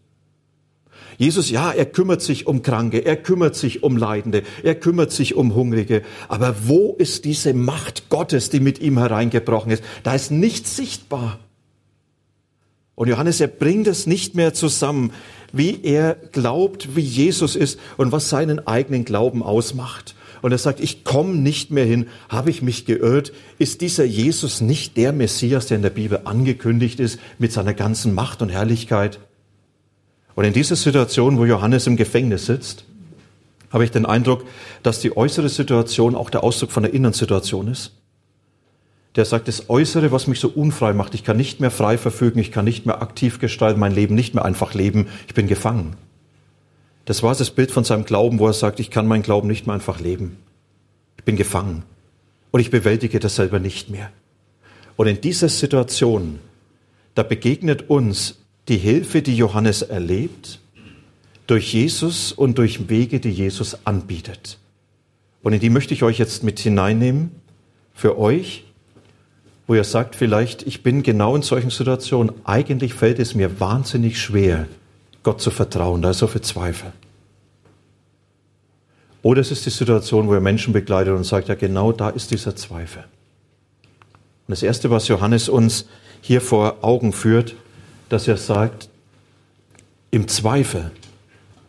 Jesus, 1.20 1.50
ja, 1.50 1.70
er 1.70 1.84
kümmert 1.84 2.22
sich 2.22 2.46
um 2.46 2.62
Kranke, 2.62 3.04
er 3.04 3.14
kümmert 3.14 3.54
sich 3.54 3.82
um 3.82 3.98
Leidende, 3.98 4.42
er 4.62 4.74
kümmert 4.74 5.12
sich 5.12 5.34
um 5.34 5.54
Hungrige. 5.54 6.00
Aber 6.28 6.66
wo 6.66 6.94
ist 6.96 7.26
diese 7.26 7.52
Macht 7.52 8.08
Gottes, 8.08 8.48
die 8.48 8.58
mit 8.58 8.78
ihm 8.80 8.96
hereingebrochen 8.96 9.70
ist? 9.70 9.84
Da 10.02 10.14
ist 10.14 10.30
nichts 10.30 10.76
sichtbar. 10.76 11.38
Und 12.94 13.08
Johannes, 13.08 13.38
er 13.38 13.48
bringt 13.48 13.86
es 13.86 14.06
nicht 14.06 14.34
mehr 14.34 14.54
zusammen, 14.54 15.12
wie 15.52 15.80
er 15.82 16.14
glaubt, 16.14 16.96
wie 16.96 17.02
Jesus 17.02 17.54
ist 17.54 17.78
und 17.98 18.12
was 18.12 18.30
seinen 18.30 18.66
eigenen 18.66 19.04
Glauben 19.04 19.42
ausmacht. 19.42 20.14
Und 20.40 20.52
er 20.52 20.58
sagt, 20.58 20.80
ich 20.80 21.04
komme 21.04 21.34
nicht 21.34 21.70
mehr 21.70 21.84
hin. 21.84 22.06
Habe 22.30 22.48
ich 22.48 22.62
mich 22.62 22.86
geirrt? 22.86 23.34
Ist 23.58 23.82
dieser 23.82 24.04
Jesus 24.04 24.62
nicht 24.62 24.96
der 24.96 25.12
Messias, 25.12 25.66
der 25.66 25.76
in 25.76 25.82
der 25.82 25.90
Bibel 25.90 26.22
angekündigt 26.24 26.98
ist, 26.98 27.20
mit 27.38 27.52
seiner 27.52 27.74
ganzen 27.74 28.14
Macht 28.14 28.40
und 28.40 28.48
Herrlichkeit? 28.48 29.20
Und 30.34 30.44
in 30.44 30.52
dieser 30.52 30.76
Situation, 30.76 31.38
wo 31.38 31.44
Johannes 31.44 31.86
im 31.86 31.96
Gefängnis 31.96 32.46
sitzt, 32.46 32.84
habe 33.70 33.84
ich 33.84 33.90
den 33.90 34.06
Eindruck, 34.06 34.44
dass 34.82 35.00
die 35.00 35.16
äußere 35.16 35.48
Situation 35.48 36.14
auch 36.14 36.30
der 36.30 36.42
Ausdruck 36.42 36.72
von 36.72 36.82
der 36.82 36.92
inneren 36.92 37.12
Situation 37.12 37.68
ist. 37.68 37.92
Der 39.16 39.24
sagt, 39.24 39.48
das 39.48 39.68
Äußere, 39.68 40.12
was 40.12 40.26
mich 40.26 40.38
so 40.38 40.48
unfrei 40.48 40.92
macht, 40.92 41.14
ich 41.14 41.24
kann 41.24 41.36
nicht 41.36 41.60
mehr 41.60 41.70
frei 41.70 41.98
verfügen, 41.98 42.38
ich 42.38 42.52
kann 42.52 42.64
nicht 42.64 42.86
mehr 42.86 43.02
aktiv 43.02 43.40
gestalten, 43.40 43.80
mein 43.80 43.94
Leben 43.94 44.14
nicht 44.14 44.34
mehr 44.34 44.44
einfach 44.44 44.74
leben, 44.74 45.08
ich 45.26 45.34
bin 45.34 45.48
gefangen. 45.48 45.96
Das 47.06 47.22
war 47.22 47.34
das 47.34 47.50
Bild 47.50 47.72
von 47.72 47.82
seinem 47.82 48.04
Glauben, 48.04 48.38
wo 48.38 48.46
er 48.46 48.52
sagt, 48.52 48.78
ich 48.78 48.90
kann 48.90 49.08
meinen 49.08 49.24
Glauben 49.24 49.48
nicht 49.48 49.66
mehr 49.66 49.74
einfach 49.74 49.98
leben. 49.98 50.36
Ich 51.16 51.24
bin 51.24 51.36
gefangen 51.36 51.82
und 52.52 52.60
ich 52.60 52.70
bewältige 52.70 53.18
das 53.18 53.36
selber 53.36 53.58
nicht 53.58 53.90
mehr. 53.90 54.10
Und 54.96 55.06
in 55.06 55.20
dieser 55.20 55.48
Situation, 55.48 56.38
da 57.14 57.22
begegnet 57.22 57.90
uns 57.90 58.39
die 58.70 58.78
Hilfe, 58.78 59.20
die 59.20 59.36
Johannes 59.36 59.82
erlebt, 59.82 60.60
durch 61.48 61.74
Jesus 61.74 62.30
und 62.30 62.56
durch 62.58 62.88
Wege, 62.88 63.18
die 63.18 63.32
Jesus 63.32 63.84
anbietet. 63.84 64.58
Und 65.42 65.52
in 65.52 65.60
die 65.60 65.70
möchte 65.70 65.92
ich 65.92 66.04
euch 66.04 66.18
jetzt 66.18 66.44
mit 66.44 66.60
hineinnehmen, 66.60 67.32
für 67.92 68.16
euch, 68.16 68.64
wo 69.66 69.74
ihr 69.74 69.82
sagt, 69.82 70.14
vielleicht, 70.14 70.62
ich 70.62 70.84
bin 70.84 71.02
genau 71.02 71.34
in 71.34 71.42
solchen 71.42 71.70
Situationen, 71.70 72.32
eigentlich 72.44 72.94
fällt 72.94 73.18
es 73.18 73.34
mir 73.34 73.58
wahnsinnig 73.58 74.20
schwer, 74.20 74.68
Gott 75.24 75.40
zu 75.40 75.50
vertrauen, 75.50 76.00
da 76.00 76.10
ist 76.10 76.18
so 76.18 76.28
viel 76.28 76.40
Zweifel. 76.40 76.92
Oder 79.22 79.40
es 79.40 79.50
ist 79.50 79.66
die 79.66 79.70
Situation, 79.70 80.28
wo 80.28 80.34
ihr 80.34 80.40
Menschen 80.40 80.72
begleitet 80.72 81.14
und 81.14 81.24
sagt, 81.24 81.48
ja 81.48 81.56
genau 81.56 81.90
da 81.90 82.08
ist 82.08 82.30
dieser 82.30 82.54
Zweifel. 82.54 83.02
Und 84.46 84.52
das 84.52 84.62
Erste, 84.62 84.90
was 84.90 85.08
Johannes 85.08 85.48
uns 85.48 85.86
hier 86.20 86.40
vor 86.40 86.78
Augen 86.82 87.12
führt, 87.12 87.56
dass 88.10 88.28
er 88.28 88.36
sagt, 88.36 88.90
im 90.10 90.28
Zweifel 90.28 90.90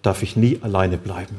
darf 0.02 0.24
ich 0.24 0.36
nie 0.36 0.60
alleine 0.62 0.98
bleiben. 0.98 1.38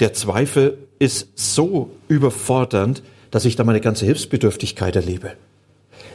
Der 0.00 0.12
Zweifel 0.12 0.76
ist 0.98 1.28
so 1.36 1.90
überfordernd, 2.08 3.02
dass 3.30 3.44
ich 3.44 3.56
da 3.56 3.64
meine 3.64 3.80
ganze 3.80 4.04
Hilfsbedürftigkeit 4.04 4.96
erlebe. 4.96 5.32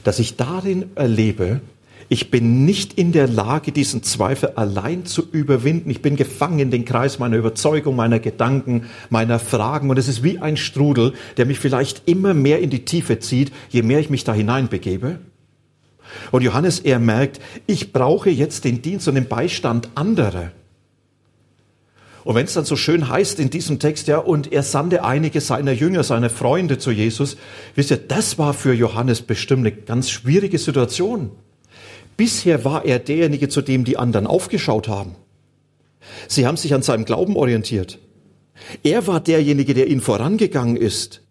Dass 0.03 0.19
ich 0.19 0.35
darin 0.35 0.91
erlebe, 0.95 1.61
ich 2.09 2.29
bin 2.29 2.65
nicht 2.65 2.93
in 2.93 3.13
der 3.13 3.27
Lage, 3.27 3.71
diesen 3.71 4.03
Zweifel 4.03 4.49
allein 4.55 5.05
zu 5.05 5.23
überwinden. 5.31 5.89
Ich 5.89 6.01
bin 6.01 6.17
gefangen 6.17 6.59
in 6.59 6.71
den 6.71 6.83
Kreis 6.85 7.17
meiner 7.17 7.37
Überzeugung, 7.37 7.95
meiner 7.95 8.19
Gedanken, 8.19 8.89
meiner 9.09 9.39
Fragen. 9.39 9.89
Und 9.89 9.97
es 9.97 10.09
ist 10.09 10.23
wie 10.23 10.39
ein 10.39 10.57
Strudel, 10.57 11.13
der 11.37 11.45
mich 11.45 11.59
vielleicht 11.59 12.03
immer 12.05 12.33
mehr 12.33 12.59
in 12.59 12.69
die 12.69 12.83
Tiefe 12.83 13.19
zieht, 13.19 13.51
je 13.69 13.81
mehr 13.83 13.99
ich 13.99 14.09
mich 14.09 14.25
da 14.25 14.33
hineinbegebe. 14.33 15.19
Und 16.31 16.43
Johannes, 16.43 16.79
er 16.79 16.99
merkt, 16.99 17.39
ich 17.67 17.93
brauche 17.93 18.29
jetzt 18.29 18.65
den 18.65 18.81
Dienst 18.81 19.07
und 19.07 19.15
den 19.15 19.27
Beistand 19.27 19.89
anderer. 19.95 20.51
Und 22.23 22.35
wenn 22.35 22.45
es 22.45 22.53
dann 22.53 22.65
so 22.65 22.75
schön 22.75 23.09
heißt 23.09 23.39
in 23.39 23.49
diesem 23.49 23.79
Text, 23.79 24.07
ja, 24.07 24.17
und 24.17 24.51
er 24.51 24.63
sandte 24.63 25.03
einige 25.03 25.41
seiner 25.41 25.73
Jünger, 25.73 26.03
seine 26.03 26.29
Freunde 26.29 26.77
zu 26.77 26.91
Jesus, 26.91 27.35
wisst 27.75 27.91
ihr, 27.91 27.97
das 27.97 28.37
war 28.37 28.53
für 28.53 28.73
Johannes 28.73 29.21
bestimmt 29.21 29.67
eine 29.67 29.75
ganz 29.75 30.09
schwierige 30.09 30.57
Situation. 30.57 31.31
Bisher 32.15 32.63
war 32.63 32.85
er 32.85 32.99
derjenige, 32.99 33.49
zu 33.49 33.61
dem 33.61 33.83
die 33.83 33.97
anderen 33.97 34.27
aufgeschaut 34.27 34.87
haben. 34.87 35.15
Sie 36.27 36.45
haben 36.45 36.57
sich 36.57 36.73
an 36.73 36.81
seinem 36.81 37.05
Glauben 37.05 37.35
orientiert. 37.35 37.99
Er 38.83 39.07
war 39.07 39.19
derjenige, 39.19 39.73
der 39.73 39.87
ihnen 39.87 40.01
vorangegangen 40.01 40.77
ist. 40.77 41.21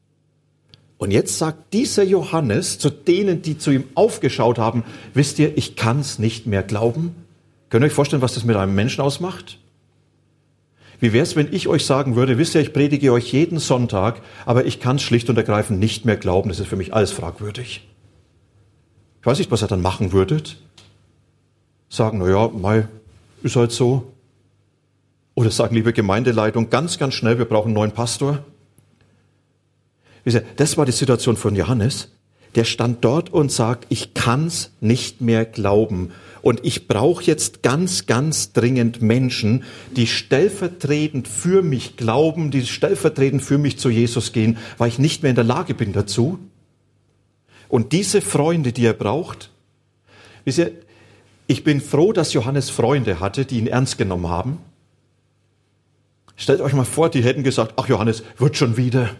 Und 1.02 1.10
jetzt 1.10 1.36
sagt 1.36 1.72
dieser 1.72 2.04
Johannes 2.04 2.78
zu 2.78 2.88
denen, 2.88 3.42
die 3.42 3.58
zu 3.58 3.72
ihm 3.72 3.82
aufgeschaut 3.96 4.60
haben, 4.60 4.84
wisst 5.14 5.40
ihr, 5.40 5.58
ich 5.58 5.74
kann 5.74 5.98
es 5.98 6.20
nicht 6.20 6.46
mehr 6.46 6.62
glauben. 6.62 7.16
Könnt 7.70 7.82
ihr 7.82 7.88
euch 7.88 7.92
vorstellen, 7.92 8.22
was 8.22 8.34
das 8.34 8.44
mit 8.44 8.54
einem 8.54 8.76
Menschen 8.76 9.00
ausmacht? 9.00 9.58
Wie 11.00 11.12
wäre 11.12 11.24
es, 11.24 11.34
wenn 11.34 11.52
ich 11.52 11.66
euch 11.66 11.86
sagen 11.86 12.14
würde, 12.14 12.38
wisst 12.38 12.54
ihr, 12.54 12.60
ich 12.60 12.72
predige 12.72 13.12
euch 13.12 13.32
jeden 13.32 13.58
Sonntag, 13.58 14.22
aber 14.46 14.64
ich 14.64 14.78
kann 14.78 14.94
es 14.94 15.02
schlicht 15.02 15.28
und 15.28 15.36
ergreifend 15.36 15.80
nicht 15.80 16.04
mehr 16.04 16.16
glauben, 16.16 16.50
das 16.50 16.60
ist 16.60 16.68
für 16.68 16.76
mich 16.76 16.94
alles 16.94 17.10
fragwürdig. 17.10 17.84
Ich 19.22 19.26
weiß 19.26 19.38
nicht, 19.38 19.50
was 19.50 19.64
ihr 19.64 19.66
dann 19.66 19.82
machen 19.82 20.12
würdet. 20.12 20.58
Sagen, 21.88 22.18
na 22.18 22.28
ja, 22.28 22.46
mal, 22.46 22.88
ist 23.42 23.56
halt 23.56 23.72
so. 23.72 24.12
Oder 25.34 25.50
sagen, 25.50 25.74
liebe 25.74 25.92
Gemeindeleitung, 25.92 26.70
ganz, 26.70 26.96
ganz 26.96 27.14
schnell, 27.14 27.38
wir 27.38 27.46
brauchen 27.46 27.70
einen 27.70 27.74
neuen 27.74 27.90
Pastor. 27.90 28.44
Das 30.56 30.76
war 30.76 30.86
die 30.86 30.92
Situation 30.92 31.36
von 31.36 31.56
Johannes. 31.56 32.08
Der 32.54 32.64
stand 32.64 33.04
dort 33.04 33.30
und 33.30 33.50
sagt, 33.50 33.86
ich 33.88 34.12
kann's 34.14 34.72
nicht 34.80 35.20
mehr 35.20 35.44
glauben. 35.46 36.10
Und 36.42 36.60
ich 36.64 36.86
brauche 36.86 37.24
jetzt 37.24 37.62
ganz, 37.62 38.06
ganz 38.06 38.52
dringend 38.52 39.00
Menschen, 39.00 39.64
die 39.96 40.06
stellvertretend 40.06 41.28
für 41.28 41.62
mich 41.62 41.96
glauben, 41.96 42.50
die 42.50 42.66
stellvertretend 42.66 43.42
für 43.42 43.58
mich 43.58 43.78
zu 43.78 43.88
Jesus 43.88 44.32
gehen, 44.32 44.58
weil 44.76 44.88
ich 44.88 44.98
nicht 44.98 45.22
mehr 45.22 45.30
in 45.30 45.36
der 45.36 45.44
Lage 45.44 45.74
bin 45.74 45.92
dazu. 45.92 46.38
Und 47.68 47.92
diese 47.92 48.20
Freunde, 48.20 48.72
die 48.72 48.84
er 48.84 48.92
braucht, 48.92 49.50
wisst 50.44 50.58
ihr, 50.58 50.72
ich 51.46 51.64
bin 51.64 51.80
froh, 51.80 52.12
dass 52.12 52.34
Johannes 52.34 52.70
Freunde 52.70 53.20
hatte, 53.20 53.46
die 53.46 53.58
ihn 53.58 53.66
ernst 53.66 53.98
genommen 53.98 54.28
haben. 54.28 54.58
Stellt 56.36 56.60
euch 56.60 56.72
mal 56.72 56.84
vor, 56.84 57.08
die 57.08 57.22
hätten 57.22 57.44
gesagt, 57.44 57.74
ach 57.76 57.88
Johannes, 57.88 58.24
wird 58.36 58.56
schon 58.56 58.76
wieder, 58.76 59.10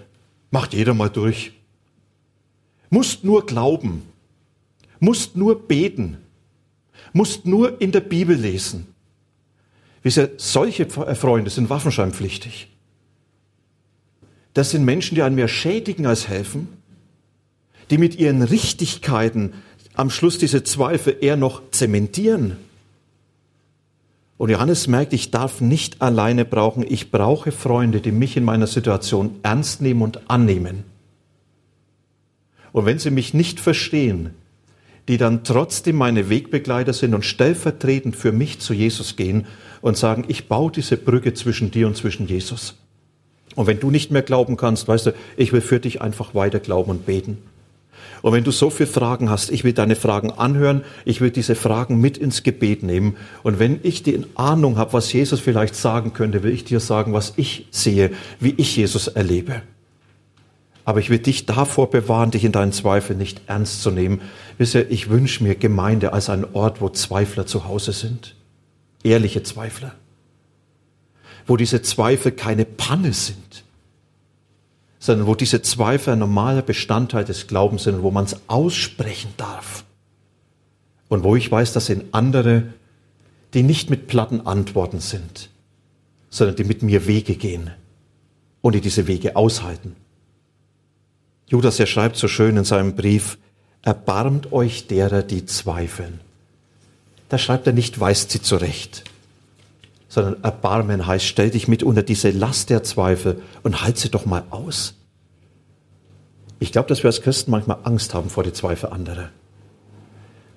macht 0.53 0.75
jeder 0.75 0.95
mal 0.95 1.09
durch. 1.09 1.51
Musst 2.91 3.25
nur 3.25 3.45
glauben, 3.47 4.03
musst 5.01 5.35
nur 5.35 5.67
beten, 5.67 6.19
musst 7.13 7.47
nur 7.47 7.81
in 7.81 7.91
der 7.91 8.01
Bibel 8.01 8.37
lesen. 8.37 8.87
Wisst 10.03 10.19
ihr, 10.19 10.31
solche 10.37 10.85
äh, 10.85 11.15
Freunde 11.15 11.51
sind 11.51 11.71
waffenscheinpflichtig. 11.71 12.69
Das 14.55 14.71
sind 14.71 14.85
Menschen, 14.85 15.15
die 15.15 15.23
einen 15.23 15.37
mehr 15.37 15.49
schädigen 15.49 16.07
als 16.07 16.29
helfen, 16.29 16.69
die 17.91 17.99
mit 17.99 18.17
ihren 18.17 18.43
Richtigkeiten 18.43 19.55
am 19.95 20.11
Schluss 20.11 20.39
diese 20.39 20.65
Zweifel 20.65 21.17
eher 21.21 21.37
noch 21.37 21.71
zementieren. 21.71 22.59
Und 24.39 24.51
Johannes 24.51 24.89
merkt, 24.89 25.13
ich 25.13 25.31
darf 25.31 25.61
nicht 25.61 26.03
alleine 26.03 26.45
brauchen, 26.45 26.85
ich 26.89 27.11
brauche 27.11 27.53
Freunde, 27.53 28.01
die 28.01 28.13
mich 28.13 28.37
in 28.37 28.45
meiner 28.45 28.67
Situation 28.67 29.37
ernst 29.43 29.81
nehmen 29.81 30.03
und 30.03 30.31
annehmen. 30.31 30.85
Und 32.73 32.87
wenn 32.87 32.99
sie 32.99 33.11
mich 33.11 33.35
nicht 33.35 33.61
verstehen, 33.61 34.31
die 35.09 35.17
dann 35.17 35.45
trotzdem 35.45 35.97
meine 35.97 36.31
Wegbegleiter 36.31 36.93
sind 36.93 37.15
und 37.15 37.25
stellvertretend 37.25 38.17
für 38.17 38.33
mich 38.33 38.61
zu 38.61 38.73
Jesus 38.73 39.17
gehen 39.17 39.47
und 39.81 39.97
sagen, 39.97 40.25
ich 40.29 40.49
baue 40.49 40.73
diese 40.73 40.97
Brücke 40.97 41.35
zwischen 41.35 41.71
dir 41.71 41.87
und 41.87 41.97
zwischen 41.97 42.27
Jesus. 42.27 42.77
Und 43.55 43.67
wenn 43.67 43.81
du 43.81 43.91
nicht 43.91 44.11
mehr 44.11 44.23
glauben 44.23 44.57
kannst, 44.57 44.89
weißt 44.89 45.07
du, 45.07 45.15
ich 45.37 45.53
will 45.53 45.61
für 45.61 45.81
dich 45.81 46.01
einfach 46.01 46.35
weiter 46.35 46.61
glauben 46.61 46.91
und 46.91 47.05
beten. 47.05 47.39
Und 48.23 48.33
wenn 48.33 48.45
du 48.45 48.51
so 48.51 48.71
viele 48.71 48.89
Fragen 48.89 49.31
hast, 49.31 49.51
ich 49.51 49.65
will 49.65 49.73
deine 49.73 49.97
Fragen 49.97 50.31
anhören, 50.31 50.83
ich 51.05 51.21
will 51.21 51.31
diese 51.31 51.55
Fragen 51.55 52.01
mit 52.01 52.17
ins 52.17 52.43
Gebet 52.43 52.83
nehmen. 52.83 53.17
Und 53.43 53.59
wenn 53.59 53.81
ich 53.83 54.03
die 54.03 54.25
Ahnung 54.35 54.79
habe, 54.79 54.93
was 54.93 55.13
Jesus 55.13 55.41
vielleicht 55.41 55.75
sagen 55.75 56.13
könnte, 56.13 56.43
will 56.43 56.53
ich 56.53 56.65
dir 56.65 56.81
sagen, 56.81 57.13
was 57.13 57.35
ich 57.37 57.67
sehe, 57.71 58.13
wie 58.39 58.55
ich 58.57 58.77
Jesus 58.77 59.09
erlebe. 59.09 59.63
Aber 60.85 61.01
ich 61.01 61.11
will 61.11 61.19
dich 61.19 61.47
davor 61.47 61.91
bewahren, 61.91 62.33
dich 62.33 62.45
in 62.45 62.53
deinen 62.53 62.73
Zweifeln 62.73 63.19
nicht 63.19 63.43
ernst 63.47 63.83
zu 63.83 63.91
nehmen. 63.91 64.21
Wisst 64.59 64.75
ihr, 64.75 64.91
ich 64.91 65.11
wünsche 65.11 65.45
mir 65.45 65.55
Gemeinde 65.55 66.13
als 66.13 66.29
einen 66.29 66.47
Ort, 66.53 66.81
wo 66.81 66.89
Zweifler 66.89 67.47
zu 67.47 67.67
Hause 67.67 67.93
sind. 67.93 68.35
Ehrliche 69.05 69.43
Zweifler. 69.43 69.95
Wo 71.47 71.57
diese 71.57 71.83
Zweifel 71.83 72.33
keine 72.33 72.65
Panne 72.65 73.13
sind, 73.13 73.65
sondern 75.03 75.27
wo 75.27 75.35
diese 75.35 75.63
Zweifel 75.63 76.13
ein 76.13 76.21
normaler 76.21 76.63
Bestandteil 76.63 77.25
des 77.25 77.49
Glaubens 77.49 77.83
sind, 77.83 78.05
wo 78.05 78.13
man 78.13 78.25
es 78.25 78.37
aussprechen 78.47 79.35
darf. 79.37 79.85
Und 81.09 81.25
wo 81.25 81.35
ich 81.35 81.51
weiß, 81.51 81.73
das 81.73 81.87
sind 81.87 82.15
andere, 82.15 82.67
die 83.53 83.65
nicht 83.65 83.91
mit 83.91 84.07
platten 84.07 84.47
Antworten 84.47 85.01
sind, 85.01 85.51
sondern 86.31 86.55
die 86.55 86.63
mit 86.63 86.85
mir 86.85 87.09
Wege 87.09 87.35
gehen 87.35 87.73
und 88.61 88.77
die 88.77 88.81
diese 88.81 89.09
Wege 89.09 89.35
aushalten. 89.35 89.97
Judas, 91.49 91.81
er 91.81 91.87
schreibt 91.87 92.17
so 92.17 92.29
schön 92.29 92.57
in 92.57 92.65
seinem 92.65 92.95
Brief, 92.95 93.39
erbarmt 93.83 94.53
euch 94.53 94.87
derer, 94.87 95.25
die 95.25 95.47
zweifeln. 95.47 96.21
Da 97.29 97.39
schreibt 97.39 97.67
er 97.67 97.73
nicht, 97.73 97.99
weist 97.99 98.31
sie 98.31 98.41
zurecht, 98.41 99.03
sondern 100.13 100.45
Erbarmen 100.45 101.07
heißt, 101.07 101.25
stell 101.25 101.49
dich 101.49 101.69
mit 101.69 101.83
unter 101.83 102.03
diese 102.03 102.33
Last 102.33 102.69
der 102.69 102.83
Zweifel 102.83 103.41
und 103.63 103.83
halt 103.83 103.97
sie 103.97 104.11
doch 104.11 104.27
mal 104.27 104.43
aus. 104.51 104.93
Ich 106.59 106.71
glaube, 106.71 106.87
dass 106.91 107.03
wir 107.03 107.09
als 107.09 107.23
Christen 107.23 107.51
manchmal 107.51 107.79
Angst 107.85 108.13
haben 108.13 108.29
vor 108.29 108.45
die 108.45 108.53
Zweifel 108.53 108.91
anderer. 108.91 109.31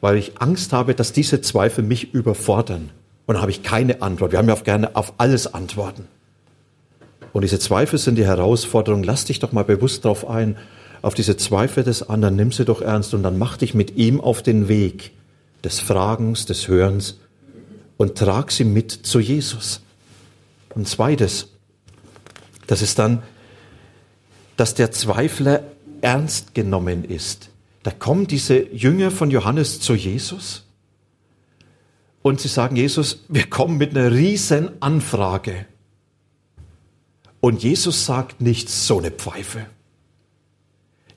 Weil 0.01 0.17
ich 0.17 0.41
Angst 0.41 0.73
habe, 0.73 0.93
dass 0.93 1.13
diese 1.13 1.39
Zweifel 1.39 1.85
mich 1.85 2.13
überfordern. 2.13 2.91
Und 3.27 3.35
dann 3.35 3.41
habe 3.41 3.49
ich 3.49 3.63
keine 3.63 4.01
Antwort. 4.01 4.33
Wir 4.33 4.39
haben 4.39 4.49
ja 4.49 4.55
auch 4.55 4.65
gerne 4.65 4.93
auf 4.93 5.13
alles 5.19 5.53
Antworten. 5.53 6.09
Und 7.31 7.43
diese 7.43 7.57
Zweifel 7.57 7.97
sind 7.97 8.15
die 8.15 8.25
Herausforderung. 8.25 9.03
Lass 9.03 9.23
dich 9.23 9.39
doch 9.39 9.53
mal 9.53 9.63
bewusst 9.63 10.03
darauf 10.03 10.29
ein, 10.29 10.57
auf 11.01 11.13
diese 11.13 11.37
Zweifel 11.37 11.85
des 11.85 12.09
anderen, 12.09 12.35
nimm 12.35 12.51
sie 12.51 12.65
doch 12.65 12.81
ernst 12.81 13.13
und 13.13 13.23
dann 13.23 13.37
mach 13.37 13.55
dich 13.55 13.73
mit 13.73 13.95
ihm 13.95 14.19
auf 14.19 14.43
den 14.43 14.67
Weg 14.67 15.11
des 15.63 15.79
Fragens, 15.79 16.45
des 16.45 16.67
Hörens 16.67 17.19
und 17.97 18.17
trag 18.17 18.51
sie 18.51 18.63
mit 18.63 18.91
zu 18.91 19.19
Jesus. 19.19 19.81
Und 20.73 20.87
zweites, 20.87 21.49
das 22.67 22.81
ist 22.81 22.99
dann, 22.99 23.23
dass 24.57 24.73
der 24.73 24.91
Zweifler 24.91 25.63
ernst 26.01 26.53
genommen 26.53 27.03
ist. 27.05 27.49
Da 27.83 27.91
kommen 27.91 28.27
diese 28.27 28.57
Jünger 28.73 29.11
von 29.11 29.31
Johannes 29.31 29.79
zu 29.79 29.93
Jesus 29.93 30.65
und 32.21 32.41
sie 32.41 32.47
sagen, 32.47 32.75
Jesus, 32.75 33.23
wir 33.27 33.47
kommen 33.49 33.77
mit 33.77 33.95
einer 33.95 34.11
riesen 34.11 34.81
Anfrage. 34.81 35.67
Und 37.39 37.61
Jesus 37.61 38.07
sagt 38.07 38.41
nicht 38.41 38.69
so 38.69 38.97
eine 38.97 39.11
Pfeife. 39.11 39.67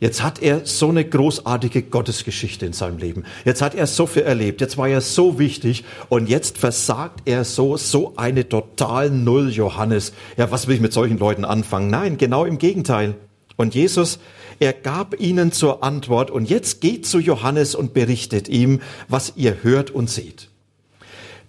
Jetzt 0.01 0.23
hat 0.23 0.41
er 0.43 0.65
so 0.65 0.91
eine 0.91 1.05
großartige 1.05 1.83
Gottesgeschichte 1.83 2.65
in 2.65 2.73
seinem 2.73 2.99
Leben. 2.99 3.25
Jetzt 3.45 3.63
hat 3.63 3.75
er 3.75 3.89
so 3.89 4.07
viel 4.07 4.23
erlebt. 4.23 4.61
Jetzt 4.61 4.79
war 4.79 4.89
er 4.89 5.01
so 5.01 5.41
wichtig 5.41 5.85
und 6.09 6.29
jetzt 6.29 6.57
versagt 6.57 7.23
er 7.25 7.45
so, 7.45 7.77
so 7.77 8.13
eine 8.17 8.49
total 8.49 9.11
Null 9.11 9.51
Johannes. 9.51 10.13
Ja, 10.37 10.53
was 10.53 10.69
will 10.69 10.77
ich 10.77 10.81
mit 10.81 10.93
solchen 10.93 11.19
Leuten 11.19 11.45
anfangen? 11.45 11.91
Nein, 11.91 12.17
genau 12.17 12.45
im 12.45 12.59
Gegenteil. 12.59 13.17
Und 13.57 13.75
Jesus, 13.75 14.21
er 14.61 14.73
gab 14.73 15.19
ihnen 15.21 15.51
zur 15.51 15.83
Antwort 15.83 16.31
und 16.31 16.49
jetzt 16.49 16.81
geht 16.81 17.05
zu 17.05 17.19
Johannes 17.19 17.75
und 17.75 17.93
berichtet 17.93 18.49
ihm, 18.49 18.81
was 19.09 19.33
ihr 19.35 19.65
hört 19.65 19.91
und 19.91 20.09
seht. 20.09 20.49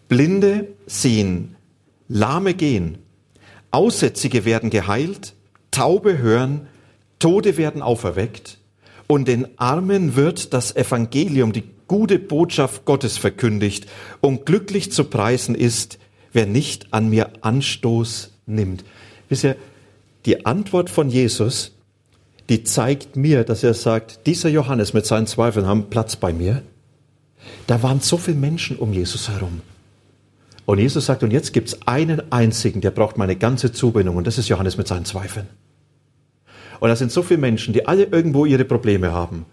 Blinde 0.08 0.70
sehen, 0.88 1.56
Lahme 2.08 2.56
gehen, 2.56 2.98
Aussätzige 3.70 4.44
werden 4.44 4.72
geheilt, 4.72 5.36
Taube 5.70 6.18
hören, 6.18 6.68
Tode 7.20 7.58
werden 7.58 7.82
auferweckt 7.82 8.58
und 9.08 9.28
den 9.28 9.48
Armen 9.58 10.16
wird 10.16 10.54
das 10.54 10.76
Evangelium, 10.76 11.52
die 11.52 11.64
gute 11.88 12.20
Botschaft 12.20 12.86
Gottes 12.86 13.18
verkündigt 13.18 13.88
und 14.22 14.46
glücklich 14.46 14.92
zu 14.92 15.04
preisen 15.04 15.56
ist, 15.56 16.00
wer 16.32 16.46
nicht 16.46 16.94
an 16.94 17.10
mir 17.10 17.32
Anstoß 17.42 18.32
nimmt. 18.46 18.86
Wisst 19.28 19.44
ihr, 19.44 19.56
die 20.26 20.46
Antwort 20.46 20.90
von 20.90 21.10
Jesus, 21.10 21.72
die 22.50 22.64
zeigt 22.64 23.16
mir, 23.16 23.44
dass 23.44 23.64
er 23.64 23.74
sagt, 23.74 24.26
dieser 24.26 24.50
Johannes 24.50 24.94
mit 24.94 25.06
seinen 25.06 25.28
Zweifeln 25.28 25.68
haben 25.68 25.90
Platz 25.90 26.16
bei 26.16 26.34
mir. 26.34 26.62
Da 27.68 27.84
waren 27.84 28.00
so 28.00 28.18
viele 28.18 28.38
Menschen 28.38 28.78
um 28.78 28.94
Jesus 28.94 29.30
herum. 29.30 29.62
Und 30.66 30.78
Jesus 30.78 31.08
sagt, 31.08 31.24
und 31.24 31.32
jetzt 31.32 31.54
gibt 31.54 31.70
es 31.70 31.88
einen 31.88 32.32
einzigen, 32.32 32.82
der 32.82 32.92
braucht 32.92 33.18
meine 33.18 33.36
ganze 33.36 33.72
Zuwendung, 33.72 34.18
und 34.18 34.28
das 34.28 34.38
ist 34.38 34.50
Johannes 34.50 34.78
mit 34.78 34.88
seinen 34.88 35.06
Zweifeln. 35.06 35.48
Und 36.80 36.90
da 36.90 36.96
sind 36.96 37.12
so 37.12 37.24
viele 37.24 37.40
Menschen, 37.40 37.74
die 37.74 37.88
alle 37.88 38.06
irgendwo 38.06 38.46
ihre 38.46 38.66
Probleme 38.66 39.12
haben. 39.12 39.46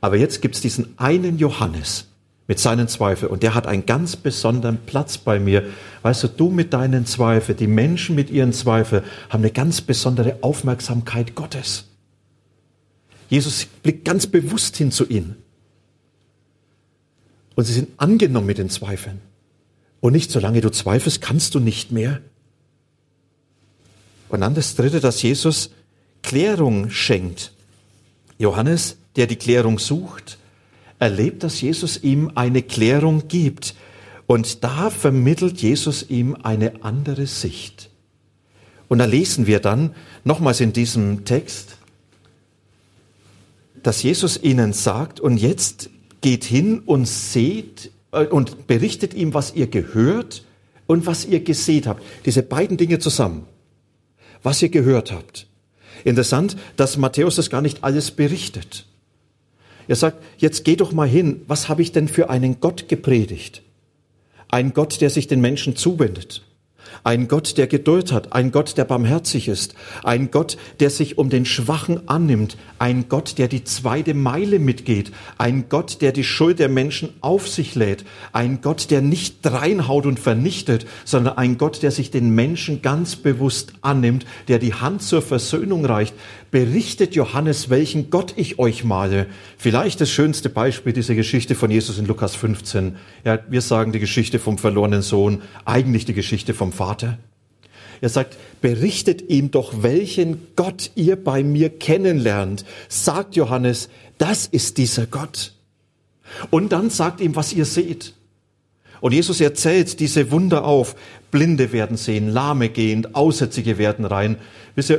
Aber 0.00 0.16
jetzt 0.16 0.42
gibt 0.42 0.54
es 0.54 0.60
diesen 0.60 0.98
einen 0.98 1.38
Johannes, 1.38 2.08
mit 2.48 2.58
seinen 2.58 2.88
Zweifeln. 2.88 3.30
Und 3.30 3.42
der 3.44 3.54
hat 3.54 3.66
einen 3.66 3.86
ganz 3.86 4.16
besonderen 4.16 4.78
Platz 4.86 5.18
bei 5.18 5.38
mir. 5.38 5.64
Weißt 6.02 6.24
du, 6.24 6.28
du 6.28 6.50
mit 6.50 6.72
deinen 6.72 7.06
Zweifeln, 7.06 7.58
die 7.58 7.66
Menschen 7.66 8.16
mit 8.16 8.30
ihren 8.30 8.54
Zweifeln 8.54 9.04
haben 9.28 9.42
eine 9.42 9.52
ganz 9.52 9.82
besondere 9.82 10.38
Aufmerksamkeit 10.40 11.34
Gottes. 11.34 11.84
Jesus 13.28 13.66
blickt 13.82 14.06
ganz 14.06 14.26
bewusst 14.26 14.78
hin 14.78 14.90
zu 14.90 15.06
ihnen. 15.06 15.36
Und 17.54 17.64
sie 17.64 17.74
sind 17.74 17.90
angenommen 17.98 18.46
mit 18.46 18.56
den 18.56 18.70
Zweifeln. 18.70 19.20
Und 20.00 20.14
nicht, 20.14 20.30
solange 20.30 20.62
du 20.62 20.70
zweifelst, 20.70 21.20
kannst 21.20 21.54
du 21.54 21.60
nicht 21.60 21.92
mehr. 21.92 22.20
Und 24.30 24.40
dann 24.40 24.54
das 24.54 24.74
Dritte, 24.74 25.00
dass 25.00 25.20
Jesus 25.20 25.70
Klärung 26.22 26.90
schenkt. 26.90 27.52
Johannes, 28.38 28.96
der 29.16 29.26
die 29.26 29.36
Klärung 29.36 29.78
sucht, 29.78 30.38
erlebt, 30.98 31.42
dass 31.42 31.60
Jesus 31.60 32.02
ihm 32.02 32.32
eine 32.34 32.62
Klärung 32.62 33.28
gibt. 33.28 33.74
Und 34.26 34.62
da 34.64 34.90
vermittelt 34.90 35.60
Jesus 35.60 36.08
ihm 36.08 36.36
eine 36.42 36.84
andere 36.84 37.26
Sicht. 37.26 37.90
Und 38.88 38.98
da 38.98 39.04
lesen 39.04 39.46
wir 39.46 39.60
dann 39.60 39.94
nochmals 40.24 40.60
in 40.60 40.72
diesem 40.72 41.24
Text, 41.24 41.76
dass 43.82 44.02
Jesus 44.02 44.42
ihnen 44.42 44.72
sagt, 44.72 45.20
und 45.20 45.36
jetzt 45.36 45.90
geht 46.20 46.44
hin 46.44 46.80
und 46.80 47.06
seht 47.06 47.90
äh, 48.12 48.26
und 48.26 48.66
berichtet 48.66 49.14
ihm, 49.14 49.34
was 49.34 49.54
ihr 49.54 49.66
gehört 49.66 50.44
und 50.86 51.06
was 51.06 51.24
ihr 51.24 51.40
gesehen 51.40 51.86
habt. 51.86 52.02
Diese 52.24 52.42
beiden 52.42 52.76
Dinge 52.76 52.98
zusammen. 52.98 53.46
Was 54.42 54.62
ihr 54.62 54.68
gehört 54.68 55.12
habt. 55.12 55.46
Interessant, 56.04 56.56
dass 56.76 56.96
Matthäus 56.96 57.36
das 57.36 57.50
gar 57.50 57.62
nicht 57.62 57.84
alles 57.84 58.10
berichtet. 58.10 58.86
Er 59.88 59.96
sagt, 59.96 60.22
jetzt 60.36 60.64
geh 60.64 60.76
doch 60.76 60.92
mal 60.92 61.08
hin, 61.08 61.42
was 61.46 61.68
habe 61.68 61.82
ich 61.82 61.92
denn 61.92 62.08
für 62.08 62.30
einen 62.30 62.60
Gott 62.60 62.88
gepredigt? 62.88 63.62
Ein 64.48 64.74
Gott, 64.74 65.00
der 65.00 65.10
sich 65.10 65.26
den 65.26 65.40
Menschen 65.40 65.76
zuwendet. 65.76 66.42
Ein 67.04 67.28
Gott, 67.28 67.56
der 67.58 67.66
Geduld 67.66 68.12
hat, 68.12 68.32
ein 68.32 68.52
Gott, 68.52 68.76
der 68.76 68.84
barmherzig 68.84 69.48
ist, 69.48 69.74
ein 70.04 70.30
Gott, 70.30 70.56
der 70.80 70.90
sich 70.90 71.18
um 71.18 71.30
den 71.30 71.44
Schwachen 71.44 72.08
annimmt, 72.08 72.56
ein 72.78 73.08
Gott, 73.08 73.38
der 73.38 73.48
die 73.48 73.64
zweite 73.64 74.14
Meile 74.14 74.58
mitgeht, 74.58 75.12
ein 75.38 75.68
Gott, 75.68 76.00
der 76.00 76.12
die 76.12 76.24
Schuld 76.24 76.58
der 76.58 76.68
Menschen 76.68 77.10
auf 77.20 77.48
sich 77.48 77.74
lädt, 77.74 78.04
ein 78.32 78.60
Gott, 78.60 78.90
der 78.90 79.00
nicht 79.00 79.38
reinhaut 79.44 80.06
und 80.06 80.18
vernichtet, 80.18 80.86
sondern 81.04 81.38
ein 81.38 81.58
Gott, 81.58 81.82
der 81.82 81.90
sich 81.90 82.10
den 82.10 82.34
Menschen 82.34 82.82
ganz 82.82 83.16
bewusst 83.16 83.72
annimmt, 83.80 84.26
der 84.48 84.58
die 84.58 84.74
Hand 84.74 85.02
zur 85.02 85.22
Versöhnung 85.22 85.84
reicht, 85.84 86.14
berichtet 86.50 87.14
Johannes, 87.14 87.70
welchen 87.70 88.10
Gott 88.10 88.34
ich 88.36 88.58
euch 88.58 88.84
male. 88.84 89.26
Vielleicht 89.56 90.00
das 90.00 90.10
schönste 90.10 90.48
Beispiel 90.48 90.92
dieser 90.92 91.14
Geschichte 91.14 91.54
von 91.54 91.70
Jesus 91.70 91.98
in 91.98 92.06
Lukas 92.06 92.34
15. 92.34 92.96
Ja, 93.24 93.38
wir 93.48 93.60
sagen 93.60 93.92
die 93.92 93.98
Geschichte 93.98 94.38
vom 94.38 94.58
verlorenen 94.58 95.02
Sohn, 95.02 95.42
eigentlich 95.64 96.04
die 96.04 96.14
Geschichte 96.14 96.54
vom 96.54 96.72
Vater. 96.72 97.18
Er 98.00 98.08
sagt, 98.08 98.36
berichtet 98.60 99.28
ihm 99.28 99.50
doch, 99.50 99.82
welchen 99.82 100.46
Gott 100.56 100.92
ihr 100.94 101.16
bei 101.16 101.42
mir 101.42 101.68
kennenlernt. 101.68 102.64
Sagt 102.88 103.34
Johannes, 103.36 103.88
das 104.18 104.46
ist 104.46 104.78
dieser 104.78 105.06
Gott. 105.06 105.52
Und 106.50 106.72
dann 106.72 106.90
sagt 106.90 107.20
ihm, 107.20 107.34
was 107.36 107.52
ihr 107.52 107.64
seht. 107.64 108.14
Und 109.00 109.12
Jesus 109.12 109.40
erzählt 109.40 110.00
diese 110.00 110.30
Wunder 110.30 110.64
auf. 110.64 110.96
Blinde 111.30 111.72
werden 111.72 111.96
sehen, 111.96 112.28
Lahme 112.28 112.68
gehen, 112.68 113.14
Aussätzige 113.14 113.78
werden 113.78 114.04
rein. 114.04 114.36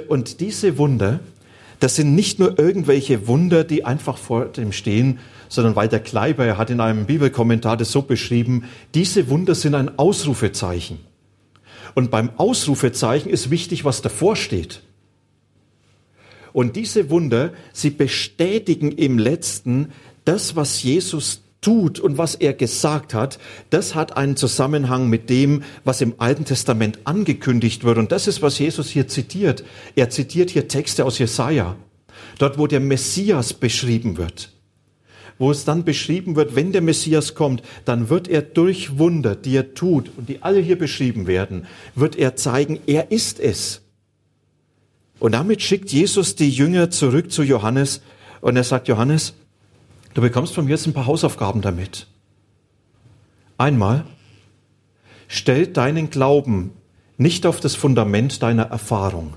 Und 0.08 0.40
diese 0.40 0.78
Wunder, 0.78 1.20
das 1.80 1.96
sind 1.96 2.14
nicht 2.14 2.40
nur 2.40 2.60
irgendwelche 2.60 3.28
Wunder, 3.28 3.64
die 3.64 3.86
einfach 3.86 4.18
vor 4.18 4.46
dem 4.46 4.72
stehen, 4.72 5.20
sondern 5.48 5.76
Walter 5.76 6.00
Kleiber, 6.00 6.46
er 6.46 6.58
hat 6.58 6.70
in 6.70 6.82
einem 6.82 7.06
Bibelkommentar 7.06 7.78
das 7.78 7.92
so 7.92 8.02
beschrieben, 8.02 8.66
diese 8.94 9.30
Wunder 9.30 9.56
sind 9.56 9.76
ein 9.76 9.98
Ausrufezeichen. 9.98 11.00
Und 11.96 12.12
beim 12.12 12.32
Ausrufezeichen 12.38 13.30
ist 13.30 13.50
wichtig, 13.50 13.86
was 13.86 14.02
davor 14.02 14.36
steht. 14.36 14.84
Und 16.54 16.76
diese 16.76 17.10
Wunder, 17.10 17.54
sie 17.74 17.90
bestätigen 17.90 18.92
im 18.92 19.18
letzten 19.18 19.92
das, 20.26 20.56
was 20.56 20.84
Jesus 20.84 21.42
tut 21.62 22.00
und 22.00 22.18
was 22.18 22.36
er 22.36 22.54
gesagt 22.54 23.14
hat, 23.14 23.40
das 23.70 23.96
hat 23.96 24.16
einen 24.16 24.36
Zusammenhang 24.36 25.10
mit 25.10 25.30
dem, 25.30 25.64
was 25.84 26.02
im 26.02 26.16
Alten 26.18 26.46
Testament 26.46 27.00
angekündigt 27.04 27.84
wird. 27.84 27.98
Und 27.98 28.12
das 28.12 28.28
ist, 28.28 28.42
was 28.42 28.60
Jesus 28.60 28.90
hier 28.90 29.08
zitiert. 29.08 29.64
Er 29.96 30.10
zitiert 30.10 30.50
hier 30.50 30.68
Texte 30.68 31.06
aus 31.06 31.20
Jesaja. 31.20 31.76
Dort, 32.38 32.58
wo 32.58 32.68
der 32.68 32.80
Messias 32.80 33.54
beschrieben 33.54 34.18
wird. 34.18 34.52
Wo 35.38 35.52
es 35.52 35.64
dann 35.64 35.86
beschrieben 35.86 36.36
wird, 36.36 36.56
wenn 36.56 36.72
der 36.72 36.82
Messias 36.82 37.34
kommt, 37.34 37.64
dann 37.86 38.10
wird 38.10 38.28
er 38.28 38.42
durch 38.42 38.98
Wunder, 38.98 39.36
die 39.36 39.56
er 39.56 39.74
tut 39.74 40.12
und 40.18 40.28
die 40.28 40.42
alle 40.44 40.60
hier 40.60 40.78
beschrieben 40.78 41.28
werden, 41.28 41.66
wird 41.96 42.18
er 42.18 42.36
zeigen, 42.36 42.80
er 42.88 43.12
ist 43.12 43.40
es. 43.40 43.82
Und 45.20 45.34
damit 45.34 45.62
schickt 45.62 45.92
Jesus 45.92 46.36
die 46.36 46.50
Jünger 46.50 46.90
zurück 46.92 47.32
zu 47.32 47.44
Johannes 47.44 48.02
und 48.42 48.56
er 48.56 48.64
sagt, 48.64 48.88
Johannes, 48.88 49.34
Du 50.20 50.24
bekommst 50.24 50.54
von 50.54 50.66
mir 50.66 50.72
jetzt 50.72 50.86
ein 50.86 50.92
paar 50.92 51.06
Hausaufgaben 51.06 51.62
damit. 51.62 52.06
Einmal, 53.58 54.04
stell 55.30 55.66
deinen 55.66 56.10
Glauben 56.10 56.72
nicht 57.16 57.46
auf 57.46 57.62
das 57.62 57.76
Fundament 57.76 58.44
deiner 58.44 58.64
Erfahrung. 58.64 59.36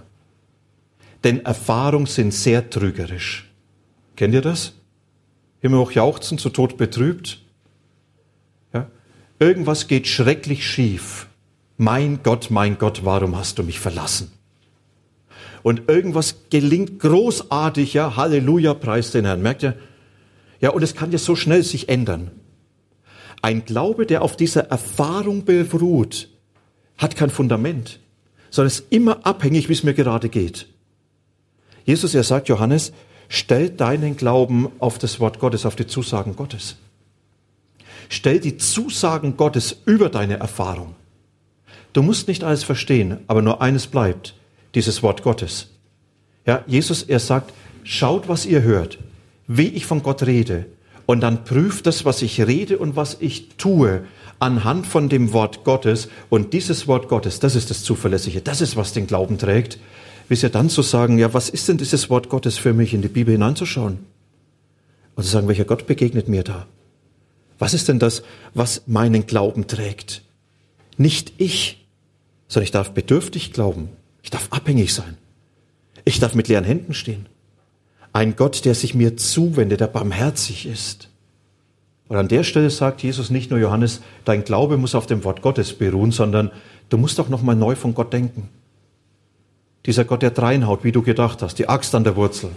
Denn 1.22 1.44
Erfahrungen 1.44 2.06
sind 2.06 2.34
sehr 2.34 2.68
trügerisch. 2.68 3.48
Kennt 4.16 4.34
ihr 4.34 4.40
das? 4.40 4.72
Himmelhoch 5.60 5.92
jauchzen, 5.92 6.36
zu 6.36 6.50
Tod 6.50 6.76
betrübt. 6.78 7.38
Ja? 8.74 8.88
Irgendwas 9.38 9.86
geht 9.86 10.08
schrecklich 10.08 10.66
schief. 10.66 11.28
Mein 11.76 12.24
Gott, 12.24 12.50
mein 12.50 12.76
Gott, 12.76 13.04
warum 13.04 13.36
hast 13.36 13.56
du 13.56 13.62
mich 13.62 13.78
verlassen? 13.78 14.32
Und 15.62 15.88
irgendwas 15.88 16.38
gelingt 16.50 16.98
großartig, 16.98 17.94
ja, 17.94 18.16
Halleluja, 18.16 18.74
preis 18.74 19.12
den 19.12 19.26
Herrn. 19.26 19.42
Merkt 19.42 19.62
ihr? 19.62 19.76
Ja, 20.62 20.70
und 20.70 20.82
es 20.82 20.94
kann 20.94 21.10
ja 21.10 21.18
so 21.18 21.36
schnell 21.36 21.64
sich 21.64 21.88
ändern. 21.90 22.30
Ein 23.42 23.64
Glaube, 23.64 24.06
der 24.06 24.22
auf 24.22 24.36
dieser 24.36 24.70
Erfahrung 24.70 25.44
beruht, 25.44 26.28
hat 26.96 27.16
kein 27.16 27.30
Fundament, 27.30 27.98
sondern 28.48 28.68
ist 28.68 28.84
immer 28.90 29.26
abhängig, 29.26 29.68
wie 29.68 29.72
es 29.72 29.82
mir 29.82 29.92
gerade 29.92 30.28
geht. 30.28 30.68
Jesus, 31.84 32.14
er 32.14 32.22
sagt, 32.22 32.48
Johannes, 32.48 32.92
stell 33.28 33.70
deinen 33.70 34.16
Glauben 34.16 34.68
auf 34.78 34.98
das 34.98 35.18
Wort 35.18 35.40
Gottes, 35.40 35.66
auf 35.66 35.74
die 35.74 35.88
Zusagen 35.88 36.36
Gottes. 36.36 36.76
Stell 38.08 38.38
die 38.38 38.56
Zusagen 38.56 39.36
Gottes 39.36 39.78
über 39.84 40.10
deine 40.10 40.36
Erfahrung. 40.36 40.94
Du 41.92 42.02
musst 42.02 42.28
nicht 42.28 42.44
alles 42.44 42.62
verstehen, 42.62 43.18
aber 43.26 43.42
nur 43.42 43.60
eines 43.60 43.88
bleibt, 43.88 44.36
dieses 44.76 45.02
Wort 45.02 45.24
Gottes. 45.24 45.70
Ja, 46.46 46.62
Jesus, 46.68 47.02
er 47.02 47.18
sagt, 47.18 47.52
schaut, 47.82 48.28
was 48.28 48.46
ihr 48.46 48.62
hört 48.62 48.98
wie 49.46 49.68
ich 49.68 49.86
von 49.86 50.02
Gott 50.02 50.24
rede. 50.24 50.66
Und 51.06 51.20
dann 51.20 51.44
prüft 51.44 51.86
das, 51.86 52.04
was 52.04 52.22
ich 52.22 52.40
rede 52.40 52.78
und 52.78 52.96
was 52.96 53.16
ich 53.20 53.48
tue, 53.56 54.04
anhand 54.38 54.86
von 54.86 55.08
dem 55.08 55.32
Wort 55.32 55.64
Gottes. 55.64 56.08
Und 56.30 56.52
dieses 56.52 56.86
Wort 56.86 57.08
Gottes, 57.08 57.40
das 57.40 57.54
ist 57.54 57.70
das 57.70 57.82
Zuverlässige, 57.82 58.40
das 58.40 58.60
ist, 58.60 58.76
was 58.76 58.92
den 58.92 59.06
Glauben 59.06 59.38
trägt. 59.38 59.78
Bis 60.28 60.42
ja 60.42 60.48
dann 60.48 60.70
zu 60.70 60.82
sagen, 60.82 61.18
ja, 61.18 61.34
was 61.34 61.50
ist 61.50 61.68
denn 61.68 61.78
dieses 61.78 62.08
Wort 62.08 62.28
Gottes 62.28 62.56
für 62.56 62.72
mich, 62.72 62.94
in 62.94 63.02
die 63.02 63.08
Bibel 63.08 63.32
hineinzuschauen? 63.32 63.98
Und 65.14 65.24
zu 65.24 65.28
sagen, 65.28 65.48
welcher 65.48 65.64
Gott 65.64 65.86
begegnet 65.86 66.28
mir 66.28 66.42
da? 66.42 66.66
Was 67.58 67.74
ist 67.74 67.88
denn 67.88 67.98
das, 67.98 68.22
was 68.54 68.82
meinen 68.86 69.26
Glauben 69.26 69.66
trägt? 69.66 70.22
Nicht 70.96 71.34
ich, 71.38 71.86
sondern 72.48 72.64
ich 72.64 72.70
darf 72.70 72.92
bedürftig 72.92 73.52
glauben. 73.52 73.90
Ich 74.22 74.30
darf 74.30 74.48
abhängig 74.50 74.94
sein. 74.94 75.16
Ich 76.04 76.18
darf 76.18 76.34
mit 76.34 76.48
leeren 76.48 76.64
Händen 76.64 76.94
stehen. 76.94 77.26
Ein 78.12 78.36
Gott, 78.36 78.64
der 78.64 78.74
sich 78.74 78.94
mir 78.94 79.16
zuwendet, 79.16 79.80
der 79.80 79.86
barmherzig 79.86 80.66
ist. 80.66 81.08
Und 82.08 82.16
an 82.16 82.28
der 82.28 82.44
Stelle 82.44 82.68
sagt 82.68 83.02
Jesus 83.02 83.30
nicht 83.30 83.50
nur 83.50 83.58
Johannes, 83.58 84.02
dein 84.24 84.44
Glaube 84.44 84.76
muss 84.76 84.94
auf 84.94 85.06
dem 85.06 85.24
Wort 85.24 85.40
Gottes 85.40 85.72
beruhen, 85.72 86.12
sondern 86.12 86.50
du 86.90 86.98
musst 86.98 87.18
doch 87.18 87.30
nochmal 87.30 87.56
neu 87.56 87.74
von 87.74 87.94
Gott 87.94 88.12
denken. 88.12 88.50
Dieser 89.86 90.04
Gott, 90.04 90.22
der 90.22 90.30
dreinhaut, 90.30 90.84
wie 90.84 90.92
du 90.92 91.02
gedacht 91.02 91.42
hast, 91.42 91.58
die 91.58 91.68
Axt 91.68 91.94
an 91.94 92.04
der 92.04 92.16
Wurzel. 92.16 92.50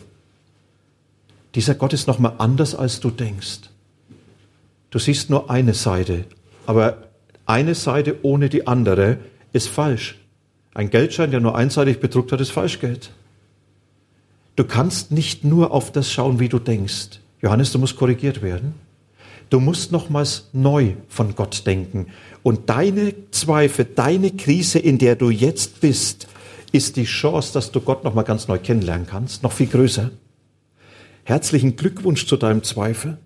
Dieser 1.55 1.73
Gott 1.73 1.93
ist 1.93 2.07
nochmal 2.07 2.33
anders, 2.37 2.75
als 2.75 2.99
du 2.99 3.09
denkst. 3.09 3.69
Du 4.91 4.99
siehst 4.99 5.29
nur 5.29 5.49
eine 5.49 5.73
Seite, 5.73 6.25
aber 6.65 6.97
eine 7.45 7.75
Seite 7.75 8.17
ohne 8.23 8.49
die 8.49 8.67
andere 8.67 9.19
ist 9.53 9.69
falsch. 9.69 10.19
Ein 10.73 10.89
Geldschein, 10.89 11.31
der 11.31 11.39
nur 11.39 11.55
einseitig 11.55 11.99
bedruckt 11.99 12.33
hat, 12.33 12.41
ist 12.41 12.51
Falschgeld. 12.51 13.11
Du 14.55 14.63
kannst 14.63 15.11
nicht 15.11 15.43
nur 15.43 15.71
auf 15.71 15.91
das 15.91 16.11
schauen, 16.11 16.39
wie 16.39 16.49
du 16.49 16.59
denkst. 16.59 17.19
Johannes, 17.41 17.71
du 17.71 17.79
musst 17.79 17.97
korrigiert 17.97 18.41
werden. 18.41 18.73
Du 19.49 19.59
musst 19.59 19.91
nochmals 19.91 20.49
neu 20.53 20.93
von 21.07 21.35
Gott 21.35 21.67
denken. 21.67 22.07
Und 22.41 22.69
deine 22.69 23.13
Zweifel, 23.31 23.85
deine 23.85 24.31
Krise, 24.31 24.79
in 24.79 24.97
der 24.97 25.15
du 25.15 25.29
jetzt 25.29 25.81
bist, 25.81 26.27
ist 26.71 26.95
die 26.95 27.03
Chance, 27.03 27.53
dass 27.53 27.71
du 27.71 27.79
Gott 27.79 28.03
nochmal 28.03 28.23
ganz 28.23 28.47
neu 28.47 28.57
kennenlernen 28.57 29.07
kannst, 29.07 29.43
noch 29.43 29.51
viel 29.51 29.67
größer. 29.67 30.11
Herzlichen 31.23 31.75
Glückwunsch 31.75 32.25
zu 32.25 32.37
deinem 32.37 32.63
Zweifel. 32.63 33.17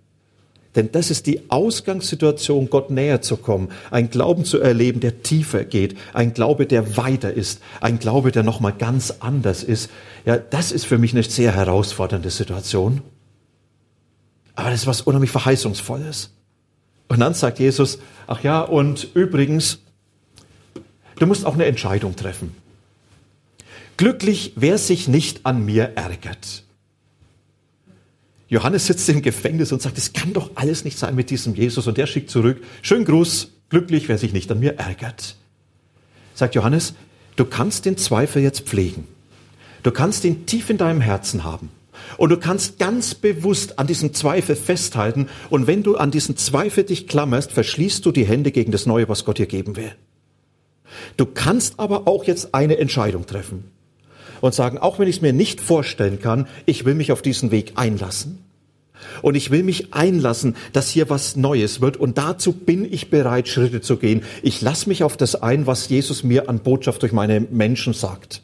Denn 0.76 0.92
das 0.92 1.10
ist 1.10 1.26
die 1.26 1.50
Ausgangssituation, 1.50 2.70
Gott 2.70 2.92
näher 2.92 3.22
zu 3.22 3.38
kommen, 3.38 3.70
ein 3.90 4.10
Glauben 4.10 4.46
zu 4.46 4.60
erleben, 4.60 5.00
der 5.00 5.24
tiefer 5.24 5.66
geht, 5.66 5.98
ein 6.14 6.34
Glaube, 6.34 6.68
der 6.68 6.96
weiter 6.96 7.34
ist, 7.34 7.62
ein 7.82 7.98
Glaube, 7.98 8.32
der 8.32 8.44
nochmal 8.44 8.74
ganz 8.74 9.16
anders 9.20 9.64
ist. 9.64 9.90
Ja, 10.26 10.38
das 10.38 10.72
ist 10.72 10.86
für 10.86 11.00
mich 11.00 11.14
eine 11.14 11.24
sehr 11.24 11.56
herausfordernde 11.56 12.30
Situation. 12.30 13.02
Aber 14.56 14.70
das 14.70 14.82
ist 14.82 14.88
was 14.88 15.02
unheimlich 15.02 15.32
Verheißungsvolles. 15.32 16.32
Und 17.08 17.20
dann 17.20 17.34
sagt 17.34 17.60
Jesus, 17.60 17.98
ach 18.28 18.44
ja, 18.44 18.62
und 18.62 19.08
übrigens, 19.16 19.80
du 21.18 21.26
musst 21.26 21.46
auch 21.46 21.56
eine 21.56 21.66
Entscheidung 21.66 22.16
treffen. 22.16 22.56
Glücklich, 23.98 24.54
wer 24.56 24.78
sich 24.78 25.08
nicht 25.08 25.46
an 25.46 25.66
mir 25.66 25.94
ärgert. 25.96 26.64
Johannes 28.50 28.88
sitzt 28.88 29.08
im 29.10 29.22
Gefängnis 29.22 29.72
und 29.72 29.82
sagt, 29.82 29.98
es 30.00 30.12
kann 30.12 30.34
doch 30.34 30.52
alles 30.56 30.84
nicht 30.84 30.98
sein 30.98 31.16
mit 31.16 31.30
diesem 31.30 31.54
Jesus. 31.54 31.86
Und 31.86 31.98
der 31.98 32.08
schickt 32.08 32.32
zurück, 32.32 32.62
schönen 32.82 33.06
Gruß, 33.06 33.52
glücklich, 33.70 34.10
wer 34.10 34.18
sich 34.18 34.34
nicht 34.34 34.52
an 34.52 34.60
mir 34.60 34.78
ärgert. 34.78 35.36
Sagt 36.34 36.56
Johannes, 36.56 36.96
du 37.36 37.46
kannst 37.46 37.86
den 37.86 37.96
Zweifel 37.96 38.42
jetzt 38.42 38.62
pflegen. 38.62 39.08
Du 39.84 39.92
kannst 39.92 40.26
ihn 40.26 40.48
tief 40.48 40.70
in 40.72 40.78
deinem 40.78 41.00
Herzen 41.00 41.44
haben. 41.44 41.70
Und 42.18 42.30
du 42.30 42.38
kannst 42.38 42.80
ganz 42.80 43.14
bewusst 43.14 43.78
an 43.78 43.86
diesem 43.86 44.14
Zweifel 44.16 44.56
festhalten. 44.56 45.28
Und 45.52 45.68
wenn 45.68 45.84
du 45.84 45.98
an 45.98 46.10
diesen 46.10 46.36
Zweifel 46.36 46.84
dich 46.84 47.08
klammerst, 47.08 47.52
verschließt 47.52 48.04
du 48.06 48.12
die 48.12 48.26
Hände 48.26 48.52
gegen 48.52 48.72
das 48.72 48.88
Neue, 48.88 49.08
was 49.10 49.26
Gott 49.26 49.38
dir 49.38 49.46
geben 49.46 49.76
will. 49.76 49.92
Du 51.18 51.28
kannst 51.28 51.80
aber 51.80 52.08
auch 52.08 52.24
jetzt 52.24 52.56
eine 52.56 52.78
Entscheidung 52.80 53.28
treffen 53.28 53.66
und 54.42 54.54
sagen, 54.54 54.78
auch 54.78 55.00
wenn 55.00 55.08
ich 55.08 55.18
es 55.18 55.22
mir 55.22 55.34
nicht 55.34 55.62
vorstellen 55.62 56.20
kann, 56.20 56.48
ich 56.66 56.86
will 56.86 56.96
mich 56.96 57.12
auf 57.12 57.22
diesen 57.22 57.52
Weg 57.52 57.74
einlassen. 57.76 58.40
Und 59.22 59.36
ich 59.36 59.52
will 59.52 59.64
mich 59.64 59.94
einlassen, 59.94 60.56
dass 60.74 60.90
hier 60.90 61.10
was 61.10 61.36
Neues 61.36 61.82
wird. 61.82 61.98
Und 61.98 62.18
dazu 62.18 62.54
bin 62.54 62.86
ich 62.92 63.10
bereit, 63.10 63.48
Schritte 63.48 63.82
zu 63.82 63.98
gehen. 63.98 64.24
Ich 64.44 64.62
lasse 64.62 64.90
mich 64.90 65.04
auf 65.04 65.18
das 65.18 65.36
ein, 65.36 65.68
was 65.68 65.90
Jesus 65.90 66.24
mir 66.24 66.50
an 66.50 66.60
Botschaft 66.60 67.02
durch 67.02 67.12
meine 67.12 67.40
Menschen 67.40 67.94
sagt. 67.94 68.42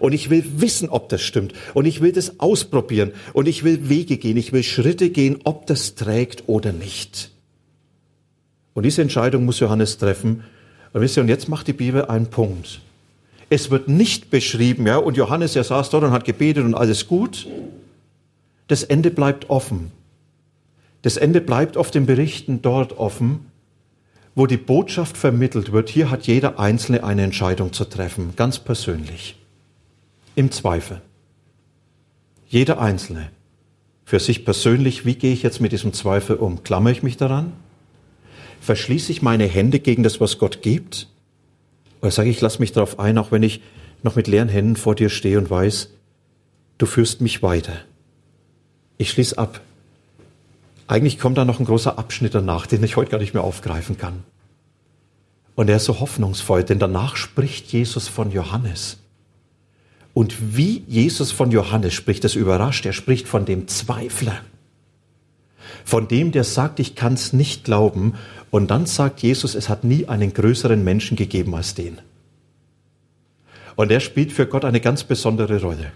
Und 0.00 0.12
ich 0.12 0.30
will 0.30 0.44
wissen, 0.56 0.88
ob 0.88 1.08
das 1.08 1.22
stimmt. 1.22 1.52
Und 1.74 1.86
ich 1.86 2.00
will 2.00 2.12
das 2.12 2.40
ausprobieren. 2.40 3.12
Und 3.32 3.48
ich 3.48 3.64
will 3.64 3.88
Wege 3.88 4.16
gehen. 4.16 4.36
Ich 4.36 4.52
will 4.52 4.62
Schritte 4.62 5.10
gehen, 5.10 5.38
ob 5.44 5.66
das 5.66 5.94
trägt 5.94 6.44
oder 6.46 6.72
nicht. 6.72 7.30
Und 8.74 8.84
diese 8.84 9.02
Entscheidung 9.02 9.44
muss 9.44 9.60
Johannes 9.60 9.98
treffen. 9.98 10.44
Und 10.92 11.00
wisst 11.00 11.16
ihr, 11.16 11.22
und 11.22 11.28
jetzt 11.28 11.48
macht 11.48 11.66
die 11.66 11.72
Bibel 11.72 12.06
einen 12.06 12.28
Punkt. 12.28 12.80
Es 13.48 13.70
wird 13.70 13.88
nicht 13.88 14.30
beschrieben, 14.30 14.86
ja, 14.86 14.96
und 14.96 15.16
Johannes, 15.16 15.54
er 15.54 15.64
saß 15.64 15.90
dort 15.90 16.04
und 16.04 16.10
hat 16.10 16.24
gebetet 16.24 16.64
und 16.64 16.74
alles 16.74 17.06
gut. 17.06 17.46
Das 18.66 18.82
Ende 18.82 19.10
bleibt 19.10 19.50
offen. 19.50 19.92
Das 21.02 21.16
Ende 21.16 21.40
bleibt 21.40 21.76
auf 21.76 21.92
den 21.92 22.06
Berichten 22.06 22.62
dort 22.62 22.98
offen, 22.98 23.46
wo 24.34 24.46
die 24.46 24.56
Botschaft 24.56 25.16
vermittelt 25.16 25.70
wird. 25.70 25.88
Hier 25.88 26.10
hat 26.10 26.26
jeder 26.26 26.58
Einzelne 26.58 27.04
eine 27.04 27.22
Entscheidung 27.22 27.72
zu 27.72 27.84
treffen, 27.84 28.32
ganz 28.34 28.58
persönlich. 28.58 29.38
Im 30.34 30.50
Zweifel. 30.50 31.00
Jeder 32.48 32.80
Einzelne. 32.80 33.30
Für 34.04 34.18
sich 34.18 34.44
persönlich, 34.44 35.06
wie 35.06 35.14
gehe 35.14 35.32
ich 35.32 35.42
jetzt 35.42 35.60
mit 35.60 35.72
diesem 35.72 35.92
Zweifel 35.92 36.36
um? 36.36 36.64
Klammer 36.64 36.90
ich 36.90 37.02
mich 37.02 37.16
daran? 37.16 37.52
Verschließe 38.60 39.12
ich 39.12 39.22
meine 39.22 39.46
Hände 39.46 39.78
gegen 39.78 40.02
das, 40.02 40.20
was 40.20 40.38
Gott 40.38 40.62
gibt? 40.62 41.08
Oder 42.06 42.12
sage 42.12 42.30
ich, 42.30 42.40
lass 42.40 42.60
mich 42.60 42.70
darauf 42.70 43.00
ein, 43.00 43.18
auch 43.18 43.32
wenn 43.32 43.42
ich 43.42 43.62
noch 44.04 44.14
mit 44.14 44.28
leeren 44.28 44.48
Händen 44.48 44.76
vor 44.76 44.94
dir 44.94 45.08
stehe 45.08 45.38
und 45.38 45.50
weiß, 45.50 45.90
du 46.78 46.86
führst 46.86 47.20
mich 47.20 47.42
weiter. 47.42 47.72
Ich 48.96 49.10
schließe 49.10 49.36
ab. 49.36 49.60
Eigentlich 50.86 51.18
kommt 51.18 51.36
da 51.36 51.44
noch 51.44 51.58
ein 51.58 51.66
großer 51.66 51.98
Abschnitt 51.98 52.32
danach, 52.32 52.68
den 52.68 52.84
ich 52.84 52.94
heute 52.94 53.10
gar 53.10 53.18
nicht 53.18 53.34
mehr 53.34 53.42
aufgreifen 53.42 53.98
kann. 53.98 54.22
Und 55.56 55.68
er 55.68 55.78
ist 55.78 55.84
so 55.86 55.98
hoffnungsvoll, 55.98 56.62
denn 56.62 56.78
danach 56.78 57.16
spricht 57.16 57.72
Jesus 57.72 58.06
von 58.06 58.30
Johannes. 58.30 58.98
Und 60.14 60.56
wie 60.56 60.84
Jesus 60.86 61.32
von 61.32 61.50
Johannes 61.50 61.92
spricht, 61.92 62.22
das 62.22 62.36
überrascht. 62.36 62.86
Er 62.86 62.92
spricht 62.92 63.26
von 63.26 63.46
dem 63.46 63.66
Zweifler. 63.66 64.42
Von 65.84 66.08
dem, 66.08 66.32
der 66.32 66.44
sagt, 66.44 66.80
ich 66.80 66.94
kann 66.94 67.14
es 67.14 67.32
nicht 67.32 67.64
glauben. 67.64 68.14
Und 68.50 68.70
dann 68.70 68.86
sagt 68.86 69.22
Jesus, 69.22 69.54
es 69.54 69.68
hat 69.68 69.84
nie 69.84 70.06
einen 70.06 70.32
größeren 70.32 70.82
Menschen 70.82 71.16
gegeben 71.16 71.54
als 71.54 71.74
den. 71.74 71.98
Und 73.76 73.90
er 73.90 74.00
spielt 74.00 74.32
für 74.32 74.46
Gott 74.46 74.64
eine 74.64 74.80
ganz 74.80 75.04
besondere 75.04 75.60
Rolle. 75.60 75.92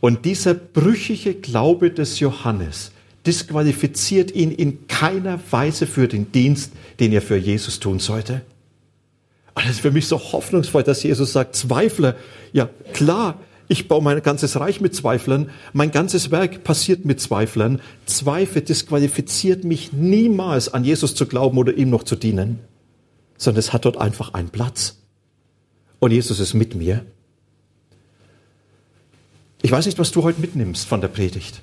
Und 0.00 0.24
dieser 0.24 0.54
brüchige 0.54 1.34
Glaube 1.34 1.90
des 1.90 2.20
Johannes 2.20 2.92
disqualifiziert 3.26 4.30
ihn 4.30 4.52
in 4.52 4.86
keiner 4.86 5.40
Weise 5.50 5.86
für 5.86 6.08
den 6.08 6.32
Dienst, 6.32 6.72
den 7.00 7.12
er 7.12 7.22
für 7.22 7.36
Jesus 7.36 7.80
tun 7.80 7.98
sollte. 7.98 8.42
Und 9.54 9.64
das 9.64 9.72
ist 9.72 9.80
für 9.80 9.90
mich 9.90 10.06
so 10.06 10.18
hoffnungsvoll, 10.18 10.82
dass 10.82 11.02
Jesus 11.02 11.32
sagt, 11.32 11.56
Zweifler, 11.56 12.14
ja 12.52 12.68
klar, 12.92 13.40
ich 13.68 13.88
baue 13.88 14.02
mein 14.02 14.22
ganzes 14.22 14.58
Reich 14.58 14.80
mit 14.80 14.94
Zweiflern, 14.94 15.50
mein 15.72 15.90
ganzes 15.90 16.30
Werk 16.30 16.64
passiert 16.64 17.04
mit 17.04 17.20
Zweiflern. 17.20 17.80
Zweifel 18.06 18.62
disqualifiziert 18.62 19.64
mich 19.64 19.92
niemals 19.92 20.72
an 20.72 20.84
Jesus 20.84 21.14
zu 21.14 21.26
glauben 21.26 21.58
oder 21.58 21.74
ihm 21.74 21.90
noch 21.90 22.04
zu 22.04 22.16
dienen, 22.16 22.60
sondern 23.36 23.58
es 23.58 23.72
hat 23.72 23.84
dort 23.84 23.96
einfach 23.96 24.34
einen 24.34 24.50
Platz. 24.50 24.98
Und 25.98 26.12
Jesus 26.12 26.40
ist 26.40 26.54
mit 26.54 26.74
mir 26.74 27.04
ich 29.66 29.72
weiß 29.72 29.86
nicht, 29.86 29.98
was 29.98 30.12
du 30.12 30.22
heute 30.22 30.40
mitnimmst 30.40 30.86
von 30.86 31.00
der 31.00 31.08
Predigt. 31.08 31.60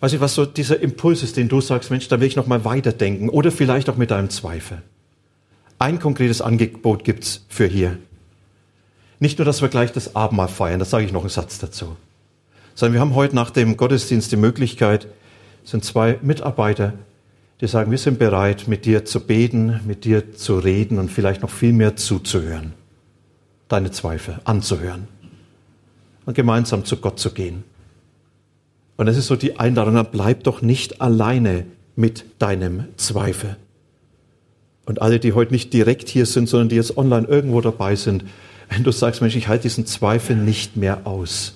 Weiß 0.00 0.12
nicht, 0.12 0.22
was 0.22 0.34
so 0.34 0.46
dieser 0.46 0.80
Impuls 0.80 1.22
ist, 1.22 1.36
den 1.36 1.48
du 1.48 1.60
sagst, 1.60 1.90
Mensch, 1.90 2.08
da 2.08 2.18
will 2.18 2.26
ich 2.26 2.34
noch 2.34 2.46
mal 2.46 2.64
weiterdenken 2.64 3.28
oder 3.28 3.52
vielleicht 3.52 3.90
auch 3.90 3.96
mit 3.96 4.10
deinem 4.10 4.30
Zweifel. 4.30 4.82
Ein 5.78 5.98
konkretes 5.98 6.40
Angebot 6.40 7.04
gibt's 7.04 7.44
für 7.48 7.66
hier. 7.66 7.98
Nicht 9.22 9.38
nur, 9.38 9.44
dass 9.44 9.62
wir 9.62 9.68
gleich 9.68 9.92
das 9.92 10.16
Abendmahl 10.16 10.48
feiern, 10.48 10.80
da 10.80 10.84
sage 10.84 11.04
ich 11.04 11.12
noch 11.12 11.20
einen 11.20 11.28
Satz 11.28 11.60
dazu, 11.60 11.96
sondern 12.74 12.94
wir 12.94 13.00
haben 13.00 13.14
heute 13.14 13.36
nach 13.36 13.50
dem 13.50 13.76
Gottesdienst 13.76 14.32
die 14.32 14.36
Möglichkeit, 14.36 15.06
sind 15.62 15.84
zwei 15.84 16.18
Mitarbeiter, 16.22 16.94
die 17.60 17.68
sagen, 17.68 17.92
wir 17.92 17.98
sind 17.98 18.18
bereit, 18.18 18.66
mit 18.66 18.84
dir 18.84 19.04
zu 19.04 19.20
beten, 19.20 19.80
mit 19.86 20.04
dir 20.04 20.32
zu 20.34 20.58
reden 20.58 20.98
und 20.98 21.08
vielleicht 21.08 21.42
noch 21.42 21.50
viel 21.50 21.72
mehr 21.72 21.94
zuzuhören, 21.94 22.72
deine 23.68 23.92
Zweifel 23.92 24.40
anzuhören 24.42 25.06
und 26.26 26.34
gemeinsam 26.34 26.84
zu 26.84 26.96
Gott 26.96 27.20
zu 27.20 27.30
gehen. 27.30 27.62
Und 28.96 29.06
es 29.06 29.16
ist 29.16 29.28
so 29.28 29.36
die 29.36 29.56
Einladung, 29.56 29.94
dann 29.94 30.10
bleib 30.10 30.42
doch 30.42 30.62
nicht 30.62 31.00
alleine 31.00 31.66
mit 31.94 32.24
deinem 32.40 32.86
Zweifel. 32.96 33.56
Und 34.84 35.00
alle, 35.00 35.20
die 35.20 35.32
heute 35.32 35.52
nicht 35.52 35.72
direkt 35.72 36.08
hier 36.08 36.26
sind, 36.26 36.48
sondern 36.48 36.70
die 36.70 36.74
jetzt 36.74 36.98
online 36.98 37.28
irgendwo 37.28 37.60
dabei 37.60 37.94
sind, 37.94 38.24
wenn 38.68 38.84
du 38.84 38.90
sagst, 38.90 39.20
Mensch, 39.20 39.36
ich 39.36 39.48
halte 39.48 39.64
diesen 39.64 39.86
Zweifel 39.86 40.36
nicht 40.36 40.76
mehr 40.76 41.06
aus, 41.06 41.54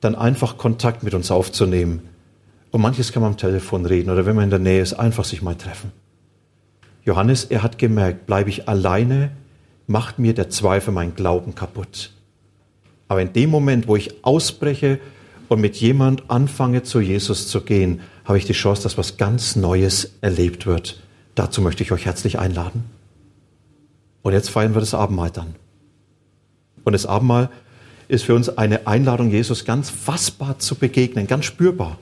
dann 0.00 0.14
einfach 0.14 0.56
Kontakt 0.56 1.02
mit 1.02 1.14
uns 1.14 1.30
aufzunehmen. 1.30 2.02
Und 2.70 2.80
manches 2.80 3.12
kann 3.12 3.22
man 3.22 3.32
am 3.32 3.38
Telefon 3.38 3.86
reden 3.86 4.10
oder 4.10 4.26
wenn 4.26 4.36
man 4.36 4.44
in 4.44 4.50
der 4.50 4.58
Nähe 4.58 4.80
ist, 4.80 4.94
einfach 4.94 5.24
sich 5.24 5.42
mal 5.42 5.56
treffen. 5.56 5.92
Johannes, 7.04 7.44
er 7.44 7.62
hat 7.62 7.78
gemerkt, 7.78 8.26
bleibe 8.26 8.50
ich 8.50 8.68
alleine, 8.68 9.30
macht 9.86 10.18
mir 10.18 10.34
der 10.34 10.50
Zweifel 10.50 10.92
mein 10.92 11.14
Glauben 11.14 11.54
kaputt. 11.54 12.12
Aber 13.08 13.22
in 13.22 13.32
dem 13.32 13.50
Moment, 13.50 13.88
wo 13.88 13.96
ich 13.96 14.24
ausbreche 14.24 15.00
und 15.48 15.60
mit 15.60 15.76
jemand 15.76 16.30
anfange, 16.30 16.84
zu 16.84 17.00
Jesus 17.00 17.48
zu 17.48 17.62
gehen, 17.62 18.00
habe 18.24 18.38
ich 18.38 18.44
die 18.44 18.52
Chance, 18.52 18.84
dass 18.84 18.98
was 18.98 19.16
ganz 19.16 19.56
Neues 19.56 20.12
erlebt 20.20 20.66
wird. 20.66 21.02
Dazu 21.34 21.60
möchte 21.60 21.82
ich 21.82 21.90
euch 21.90 22.04
herzlich 22.06 22.38
einladen. 22.38 22.84
Und 24.22 24.32
jetzt 24.32 24.50
feiern 24.50 24.74
wir 24.74 24.80
das 24.80 24.94
Abendmahl 24.94 25.30
dann. 25.30 25.54
Und 26.84 26.92
das 26.92 27.06
Abendmahl 27.06 27.50
ist 28.08 28.24
für 28.24 28.34
uns 28.34 28.48
eine 28.48 28.86
Einladung, 28.86 29.30
Jesus 29.30 29.64
ganz 29.64 29.90
fassbar 29.90 30.58
zu 30.58 30.74
begegnen, 30.74 31.26
ganz 31.26 31.44
spürbar. 31.44 31.98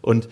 Und 0.00 0.28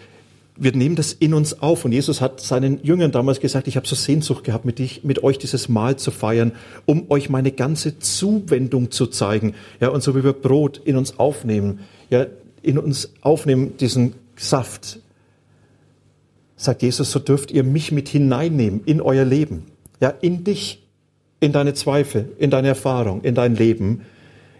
wir 0.56 0.72
nehmen 0.72 0.94
das 0.94 1.12
in 1.12 1.32
uns 1.32 1.62
auf. 1.62 1.84
Und 1.84 1.92
Jesus 1.92 2.20
hat 2.20 2.40
seinen 2.40 2.82
Jüngern 2.84 3.12
damals 3.12 3.40
gesagt, 3.40 3.66
ich 3.66 3.76
habe 3.76 3.86
so 3.86 3.96
Sehnsucht 3.96 4.44
gehabt, 4.44 4.64
mit, 4.64 4.78
dich, 4.78 5.04
mit 5.04 5.22
euch 5.22 5.38
dieses 5.38 5.68
Mahl 5.68 5.96
zu 5.96 6.10
feiern, 6.10 6.52
um 6.84 7.10
euch 7.10 7.30
meine 7.30 7.52
ganze 7.52 7.98
Zuwendung 7.98 8.90
zu 8.90 9.06
zeigen. 9.06 9.54
Ja, 9.80 9.88
und 9.88 10.02
so 10.02 10.14
wie 10.14 10.24
wir 10.24 10.34
Brot 10.34 10.78
in 10.84 10.96
uns 10.96 11.18
aufnehmen, 11.18 11.80
ja, 12.10 12.26
in 12.62 12.78
uns 12.78 13.10
aufnehmen, 13.22 13.76
diesen 13.78 14.14
Saft, 14.36 15.00
sagt 16.56 16.82
Jesus, 16.82 17.10
so 17.10 17.18
dürft 17.18 17.50
ihr 17.50 17.64
mich 17.64 17.90
mit 17.90 18.10
hineinnehmen 18.10 18.82
in 18.84 19.00
euer 19.00 19.24
Leben. 19.24 19.64
Ja, 20.00 20.08
in 20.08 20.44
dich, 20.44 20.82
in 21.40 21.52
deine 21.52 21.74
Zweifel, 21.74 22.32
in 22.38 22.50
deine 22.50 22.68
Erfahrung, 22.68 23.22
in 23.22 23.34
dein 23.34 23.54
Leben. 23.54 24.02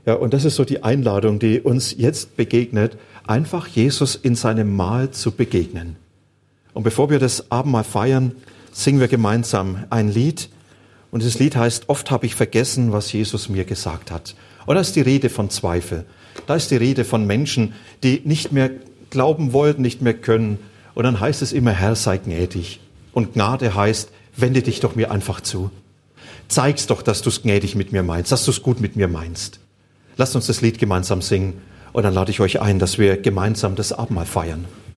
Ja, 0.07 0.15
und 0.15 0.35
das 0.35 0.45
ist 0.45 0.57
so 0.57 0.65
die 0.65 0.83
Einladung, 0.83 1.39
die 1.39 1.61
uns 1.61 1.95
jetzt 1.97 2.37
begegnet 2.37 2.97
einfach 3.31 3.69
Jesus 3.69 4.17
in 4.17 4.35
seinem 4.35 4.75
Mahl 4.75 5.13
zu 5.13 5.31
begegnen. 5.31 5.97
Und 6.75 6.83
bevor 6.83 7.11
wir 7.11 7.21
das 7.21 7.51
Abendmahl 7.53 7.85
feiern, 7.85 8.33
singen 8.73 8.99
wir 8.99 9.09
gemeinsam 9.09 9.85
ein 9.89 10.09
Lied. 10.13 10.49
Und 11.13 11.23
dieses 11.23 11.39
Lied 11.39 11.57
heißt, 11.57 11.89
oft 11.89 12.11
habe 12.11 12.27
ich 12.27 12.35
vergessen, 12.35 12.93
was 12.93 13.13
Jesus 13.13 13.49
mir 13.49 13.65
gesagt 13.65 14.11
hat. 14.11 14.35
Und 14.67 14.75
da 14.75 14.81
ist 14.81 14.97
die 14.97 15.01
Rede 15.01 15.29
von 15.29 15.49
Zweifel. 15.49 16.05
Da 16.47 16.57
ist 16.57 16.71
die 16.73 16.77
Rede 16.77 17.05
von 17.05 17.27
Menschen, 17.27 17.73
die 18.03 18.21
nicht 18.25 18.53
mehr 18.53 18.71
glauben 19.11 19.53
wollten, 19.53 19.83
nicht 19.83 20.03
mehr 20.03 20.15
können. 20.15 20.59
Und 20.95 21.05
dann 21.05 21.21
heißt 21.21 21.43
es 21.43 21.53
immer, 21.53 21.73
Herr, 21.73 21.95
sei 21.95 22.19
gnädig. 22.19 22.81
Und 23.13 23.35
Gnade 23.35 23.75
heißt, 23.75 24.11
wende 24.41 24.63
dich 24.63 24.81
doch 24.81 24.97
mir 24.97 25.11
einfach 25.11 25.41
zu. 25.41 25.71
Zeig's 26.49 26.87
doch, 26.87 27.03
dass 27.03 27.23
du's 27.23 27.43
gnädig 27.43 27.75
mit 27.75 27.93
mir 27.93 28.03
meinst, 28.03 28.33
dass 28.33 28.45
du's 28.45 28.63
gut 28.63 28.81
mit 28.81 28.97
mir 28.97 29.09
meinst. 29.09 29.61
Lasst 30.17 30.35
uns 30.35 30.47
das 30.47 30.61
Lied 30.61 30.79
gemeinsam 30.79 31.23
singen 31.23 31.61
und 31.93 32.03
dann 32.03 32.15
lade 32.15 32.31
ich 32.31 32.41
euch 32.41 32.61
ein, 32.61 32.79
dass 32.79 32.99
wir 32.99 33.17
gemeinsam 33.17 33.77
das 33.77 33.93
Abendmahl 33.93 34.27
feiern. 34.27 34.67